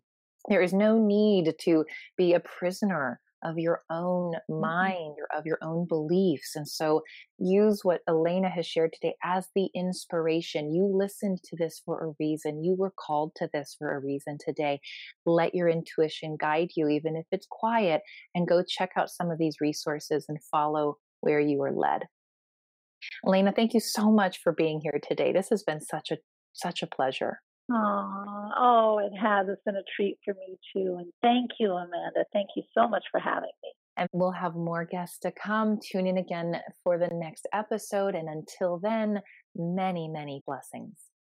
there 0.50 0.62
is 0.62 0.74
no 0.74 0.98
need 0.98 1.54
to 1.62 1.86
be 2.18 2.34
a 2.34 2.40
prisoner 2.40 3.20
of 3.44 3.58
your 3.58 3.84
own 3.90 4.34
mm-hmm. 4.34 4.62
mind 4.62 5.16
or 5.20 5.38
of 5.38 5.46
your 5.46 5.58
own 5.62 5.88
beliefs. 5.88 6.56
And 6.56 6.68
so 6.68 7.02
use 7.38 7.82
what 7.84 8.02
Elena 8.08 8.50
has 8.50 8.66
shared 8.66 8.94
today 8.94 9.16
as 9.24 9.48
the 9.56 9.70
inspiration. 9.76 10.74
You 10.74 10.86
listened 10.94 11.40
to 11.46 11.56
this 11.58 11.82
for 11.86 12.04
a 12.04 12.14
reason. 12.20 12.64
You 12.64 12.76
were 12.78 12.94
called 12.98 13.34
to 13.38 13.50
this 13.54 13.76
for 13.78 13.96
a 13.96 14.00
reason 14.00 14.38
today. 14.40 14.80
Let 15.26 15.56
your 15.56 15.70
intuition 15.70 16.38
guide 16.40 16.70
you, 16.76 16.88
even 16.88 17.16
if 17.16 17.26
it's 17.32 17.48
quiet, 17.50 18.02
and 18.36 18.48
go 18.48 18.64
check 18.68 18.92
out 18.96 19.10
some 19.10 19.32
of 19.32 19.38
these 19.38 19.62
resources 19.62 20.26
and 20.28 20.38
follow 20.52 20.98
where 21.22 21.40
you 21.40 21.62
are 21.64 21.74
led. 21.74 22.04
Elena, 23.26 23.52
thank 23.52 23.74
you 23.74 23.80
so 23.80 24.12
much 24.12 24.40
for 24.44 24.52
being 24.52 24.80
here 24.82 25.00
today. 25.08 25.32
This 25.32 25.50
has 25.50 25.64
been 25.64 25.82
such 25.82 26.12
a 26.12 26.18
such 26.54 26.84
a 26.84 26.88
pleasure. 26.88 27.40
Oh, 27.74 28.50
oh, 28.58 29.00
it 29.00 29.16
has. 29.18 29.48
It's 29.50 29.62
been 29.66 29.76
a 29.76 29.84
treat 29.96 30.18
for 30.26 30.34
me 30.34 30.58
too. 30.74 30.98
And 31.00 31.12
thank 31.22 31.52
you, 31.60 31.72
Amanda. 31.72 32.26
Thank 32.34 32.50
you 32.56 32.64
so 32.78 32.88
much 32.88 33.04
for 33.12 33.20
having 33.20 33.52
me. 33.64 33.70
And 33.98 34.10
we'll 34.14 34.32
have 34.32 34.56
more 34.56 34.86
guests 34.86 35.20
to 35.20 35.32
come. 35.32 35.80
Tune 35.80 36.08
in 36.08 36.18
again 36.18 36.56
for 36.84 36.98
the 36.98 37.10
next 37.12 37.48
episode. 37.54 38.16
And 38.16 38.30
until 38.30 38.80
then, 38.80 39.22
many, 39.56 40.08
many 40.08 40.44
blessings. 40.46 41.11